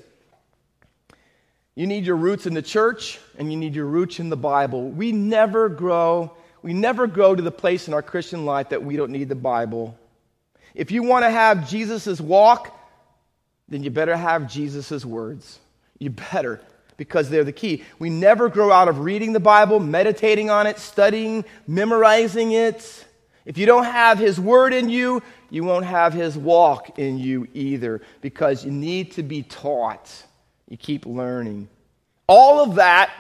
you 1.76 1.88
need 1.88 2.06
your 2.06 2.16
roots 2.16 2.46
in 2.46 2.54
the 2.54 2.62
church 2.62 3.20
and 3.38 3.52
you 3.52 3.58
need 3.58 3.74
your 3.74 3.88
roots 3.88 4.20
in 4.20 4.30
the 4.30 4.38
Bible. 4.38 4.90
We 4.90 5.12
never 5.12 5.68
grow, 5.68 6.32
we 6.62 6.74
never 6.74 7.08
grow 7.08 7.34
to 7.34 7.42
the 7.42 7.52
place 7.52 7.88
in 7.88 7.94
our 7.96 8.04
Christian 8.04 8.46
life 8.46 8.70
that 8.70 8.84
we 8.84 8.96
don't 8.96 9.12
need 9.12 9.30
the 9.30 9.36
Bible. 9.36 9.98
If 10.76 10.92
you 10.92 11.04
want 11.04 11.26
to 11.26 11.32
have 11.32 11.70
Jesus' 11.70 12.22
walk, 12.22 12.80
then 13.70 13.84
you 13.84 13.90
better 13.90 14.16
have 14.16 14.52
Jesus' 14.52 15.06
words. 15.06 15.60
You 16.00 16.10
better, 16.10 16.62
because 16.98 17.30
they're 17.30 17.44
the 17.44 17.52
key. 17.52 17.84
We 17.98 18.10
never 18.10 18.50
grow 18.50 18.72
out 18.72 18.88
of 18.88 19.00
reading 19.00 19.34
the 19.34 19.40
Bible, 19.40 19.80
meditating 19.80 20.50
on 20.50 20.68
it, 20.68 20.80
studying, 20.80 21.46
memorizing 21.68 22.52
it. 22.52 23.06
If 23.46 23.58
you 23.58 23.66
don't 23.66 23.86
have 23.86 24.20
His 24.20 24.40
word 24.40 24.74
in 24.74 24.90
you, 24.90 25.22
you 25.50 25.64
won't 25.64 25.86
have 25.86 26.14
His 26.14 26.38
walk 26.38 27.00
in 27.00 27.20
you 27.20 27.48
either, 27.54 28.02
because 28.22 28.66
you 28.66 28.72
need 28.72 29.14
to 29.14 29.24
be 29.24 29.44
taught. 29.44 30.12
You 30.70 30.78
keep 30.78 31.06
learning. 31.06 31.70
All 32.28 32.62
of 32.62 32.76
that, 32.76 33.12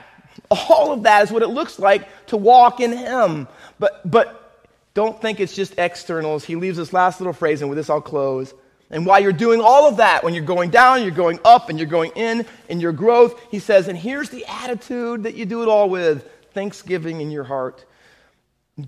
all 0.49 0.91
of 0.91 1.03
that 1.03 1.23
is 1.23 1.31
what 1.31 1.43
it 1.43 1.49
looks 1.49 1.77
like 1.79 2.25
to 2.27 2.37
walk 2.37 2.79
in 2.79 2.91
Him. 2.91 3.47
But, 3.79 4.09
but 4.09 4.65
don't 4.93 5.21
think 5.21 5.39
it's 5.39 5.53
just 5.53 5.77
externals. 5.77 6.43
He 6.43 6.55
leaves 6.55 6.77
this 6.77 6.93
last 6.93 7.19
little 7.19 7.33
phrase, 7.33 7.61
and 7.61 7.69
with 7.69 7.77
this 7.77 7.89
I'll 7.89 8.01
close. 8.01 8.53
And 8.93 9.05
while 9.07 9.19
you're 9.19 9.33
doing 9.33 9.59
all 9.59 9.89
of 9.89 9.97
that, 9.97 10.23
when 10.23 10.35
you're 10.35 10.43
going 10.43 10.69
down, 10.69 11.01
you're 11.01 11.11
going 11.11 11.39
up, 11.43 11.69
and 11.69 11.79
you're 11.79 11.87
going 11.87 12.11
in 12.15 12.45
in 12.69 12.79
your 12.79 12.93
growth, 12.93 13.41
he 13.49 13.57
says, 13.57 13.87
and 13.87 13.97
here's 13.97 14.29
the 14.29 14.45
attitude 14.45 15.23
that 15.23 15.33
you 15.33 15.45
do 15.45 15.63
it 15.63 15.67
all 15.67 15.89
with 15.89 16.29
thanksgiving 16.53 17.19
in 17.19 17.31
your 17.31 17.43
heart. 17.43 17.83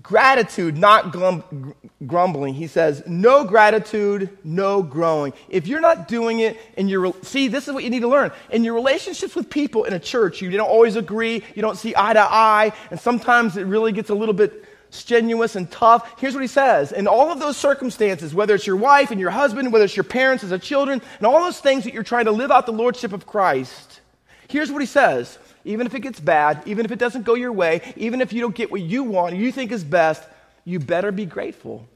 Gratitude, 0.02 0.76
not 0.76 1.12
glum, 1.12 1.74
grumbling. 2.06 2.54
He 2.54 2.66
says, 2.66 3.02
no 3.06 3.44
gratitude, 3.44 4.36
no 4.42 4.82
growing. 4.82 5.32
If 5.48 5.66
you're 5.66 5.80
not 5.80 6.08
doing 6.08 6.40
it 6.40 6.56
in 6.76 6.88
your, 6.88 7.12
see, 7.22 7.48
this 7.48 7.66
is 7.66 7.74
what 7.74 7.84
you 7.84 7.90
need 7.90 8.00
to 8.00 8.08
learn. 8.08 8.30
In 8.50 8.64
your 8.64 8.74
relationships 8.74 9.34
with 9.34 9.50
people 9.50 9.84
in 9.84 9.92
a 9.92 10.00
church, 10.00 10.40
you 10.40 10.50
don't 10.50 10.68
always 10.68 10.96
agree, 10.96 11.42
you 11.54 11.62
don't 11.62 11.76
see 11.76 11.94
eye 11.96 12.12
to 12.12 12.20
eye, 12.20 12.72
and 12.90 12.98
sometimes 12.98 13.56
it 13.56 13.64
really 13.64 13.92
gets 13.92 14.10
a 14.10 14.14
little 14.14 14.34
bit 14.34 14.64
strenuous 14.96 15.56
and 15.56 15.70
tough. 15.70 16.18
Here's 16.18 16.34
what 16.34 16.42
he 16.42 16.48
says. 16.48 16.92
In 16.92 17.06
all 17.06 17.30
of 17.30 17.38
those 17.38 17.56
circumstances, 17.56 18.34
whether 18.34 18.54
it's 18.54 18.66
your 18.66 18.76
wife 18.76 19.10
and 19.10 19.20
your 19.20 19.30
husband, 19.30 19.72
whether 19.72 19.84
it's 19.84 19.96
your 19.96 20.04
parents 20.04 20.42
as 20.42 20.52
a 20.52 20.58
children, 20.58 21.00
and 21.18 21.26
all 21.26 21.40
those 21.40 21.60
things 21.60 21.84
that 21.84 21.94
you're 21.94 22.02
trying 22.02 22.24
to 22.24 22.32
live 22.32 22.50
out 22.50 22.66
the 22.66 22.72
lordship 22.72 23.12
of 23.12 23.26
Christ, 23.26 24.00
here's 24.48 24.72
what 24.72 24.82
he 24.82 24.86
says 24.86 25.38
even 25.64 25.86
if 25.86 25.94
it 25.94 26.00
gets 26.00 26.20
bad, 26.20 26.62
even 26.64 26.84
if 26.84 26.92
it 26.92 26.98
doesn't 26.98 27.24
go 27.24 27.34
your 27.34 27.52
way, 27.52 27.80
even 27.96 28.20
if 28.20 28.32
you 28.32 28.40
don't 28.40 28.54
get 28.54 28.70
what 28.70 28.80
you 28.80 29.02
want, 29.02 29.34
you 29.34 29.50
think 29.50 29.72
is 29.72 29.82
best, 29.82 30.22
you 30.64 30.78
better 30.78 31.10
be 31.10 31.26
grateful. 31.26 31.86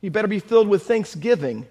You 0.00 0.10
better 0.10 0.28
be 0.28 0.40
filled 0.40 0.68
with 0.68 0.82
thanksgiving. 0.82 1.66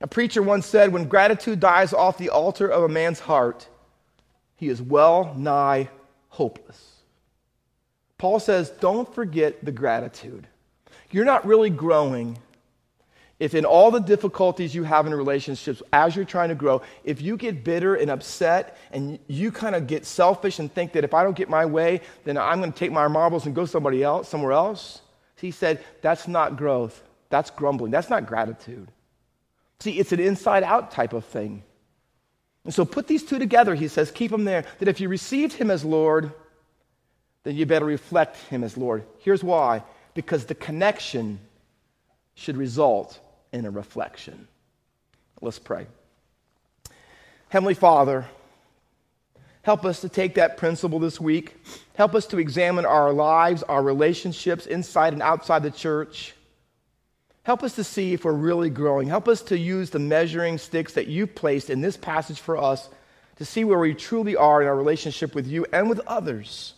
A 0.00 0.06
preacher 0.06 0.42
once 0.42 0.66
said, 0.66 0.92
When 0.92 1.08
gratitude 1.08 1.58
dies 1.58 1.92
off 1.92 2.18
the 2.18 2.30
altar 2.30 2.68
of 2.68 2.84
a 2.84 2.88
man's 2.88 3.18
heart, 3.18 3.66
he 4.56 4.68
is 4.68 4.80
well 4.80 5.34
nigh 5.34 5.88
hopeless. 6.28 6.87
Paul 8.18 8.40
says, 8.40 8.70
Don't 8.70 9.12
forget 9.14 9.64
the 9.64 9.72
gratitude. 9.72 10.46
You're 11.10 11.24
not 11.24 11.46
really 11.46 11.70
growing 11.70 12.38
if 13.38 13.54
in 13.54 13.64
all 13.64 13.90
the 13.90 14.00
difficulties 14.00 14.74
you 14.74 14.82
have 14.82 15.06
in 15.06 15.14
relationships 15.14 15.80
as 15.92 16.16
you're 16.16 16.24
trying 16.24 16.48
to 16.48 16.56
grow, 16.56 16.82
if 17.04 17.22
you 17.22 17.36
get 17.36 17.62
bitter 17.62 17.94
and 17.94 18.10
upset 18.10 18.76
and 18.90 19.18
you 19.28 19.52
kind 19.52 19.76
of 19.76 19.86
get 19.86 20.04
selfish 20.04 20.58
and 20.58 20.72
think 20.72 20.92
that 20.92 21.04
if 21.04 21.14
I 21.14 21.22
don't 21.22 21.36
get 21.36 21.48
my 21.48 21.64
way, 21.64 22.00
then 22.24 22.36
I'm 22.36 22.58
going 22.58 22.72
to 22.72 22.78
take 22.78 22.90
my 22.90 23.06
marbles 23.06 23.46
and 23.46 23.54
go 23.54 23.64
somebody 23.64 24.02
else, 24.02 24.28
somewhere 24.28 24.52
else, 24.52 25.02
he 25.36 25.52
said, 25.52 25.84
that's 26.02 26.26
not 26.26 26.56
growth. 26.56 27.00
That's 27.30 27.50
grumbling. 27.50 27.92
That's 27.92 28.10
not 28.10 28.26
gratitude. 28.26 28.90
See, 29.78 30.00
it's 30.00 30.10
an 30.10 30.18
inside 30.18 30.64
out 30.64 30.90
type 30.90 31.12
of 31.12 31.24
thing. 31.24 31.62
And 32.64 32.74
so 32.74 32.84
put 32.84 33.06
these 33.06 33.22
two 33.22 33.38
together, 33.38 33.76
he 33.76 33.86
says, 33.86 34.10
keep 34.10 34.32
them 34.32 34.44
there. 34.44 34.64
That 34.80 34.88
if 34.88 35.00
you 35.00 35.08
received 35.08 35.52
him 35.52 35.70
as 35.70 35.84
Lord, 35.84 36.32
then 37.48 37.56
you 37.56 37.64
better 37.64 37.86
reflect 37.86 38.36
him 38.50 38.62
as 38.62 38.76
Lord. 38.76 39.04
Here's 39.20 39.42
why 39.42 39.82
because 40.12 40.44
the 40.44 40.54
connection 40.54 41.40
should 42.34 42.58
result 42.58 43.18
in 43.52 43.64
a 43.64 43.70
reflection. 43.70 44.46
Let's 45.40 45.58
pray. 45.58 45.86
Heavenly 47.48 47.72
Father, 47.72 48.26
help 49.62 49.86
us 49.86 50.02
to 50.02 50.10
take 50.10 50.34
that 50.34 50.58
principle 50.58 50.98
this 50.98 51.18
week. 51.18 51.56
Help 51.94 52.14
us 52.14 52.26
to 52.26 52.38
examine 52.38 52.84
our 52.84 53.14
lives, 53.14 53.62
our 53.62 53.82
relationships 53.82 54.66
inside 54.66 55.14
and 55.14 55.22
outside 55.22 55.62
the 55.62 55.70
church. 55.70 56.34
Help 57.44 57.62
us 57.62 57.76
to 57.76 57.84
see 57.84 58.12
if 58.12 58.26
we're 58.26 58.32
really 58.32 58.68
growing. 58.68 59.08
Help 59.08 59.26
us 59.26 59.40
to 59.44 59.56
use 59.56 59.88
the 59.88 59.98
measuring 59.98 60.58
sticks 60.58 60.92
that 60.92 61.06
you've 61.06 61.34
placed 61.34 61.70
in 61.70 61.80
this 61.80 61.96
passage 61.96 62.40
for 62.40 62.58
us 62.58 62.90
to 63.36 63.46
see 63.46 63.64
where 63.64 63.78
we 63.78 63.94
truly 63.94 64.36
are 64.36 64.60
in 64.60 64.68
our 64.68 64.76
relationship 64.76 65.34
with 65.34 65.46
you 65.46 65.64
and 65.72 65.88
with 65.88 66.00
others. 66.00 66.74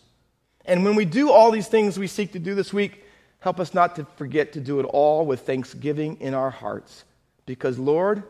And 0.65 0.83
when 0.83 0.95
we 0.95 1.05
do 1.05 1.31
all 1.31 1.51
these 1.51 1.67
things 1.67 1.97
we 1.97 2.07
seek 2.07 2.33
to 2.33 2.39
do 2.39 2.55
this 2.55 2.71
week, 2.71 3.03
help 3.39 3.59
us 3.59 3.73
not 3.73 3.95
to 3.95 4.05
forget 4.15 4.53
to 4.53 4.59
do 4.59 4.79
it 4.79 4.83
all 4.83 5.25
with 5.25 5.41
thanksgiving 5.41 6.17
in 6.19 6.33
our 6.33 6.51
hearts. 6.51 7.03
Because, 7.45 7.79
Lord, 7.79 8.23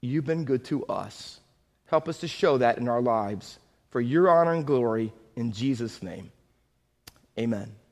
you've 0.00 0.26
been 0.26 0.44
good 0.44 0.64
to 0.66 0.84
us. 0.86 1.40
Help 1.86 2.08
us 2.08 2.18
to 2.18 2.28
show 2.28 2.58
that 2.58 2.78
in 2.78 2.88
our 2.88 3.02
lives 3.02 3.58
for 3.90 4.00
your 4.00 4.30
honor 4.30 4.52
and 4.52 4.66
glory 4.66 5.12
in 5.36 5.52
Jesus' 5.52 6.02
name. 6.02 6.30
Amen. 7.38 7.83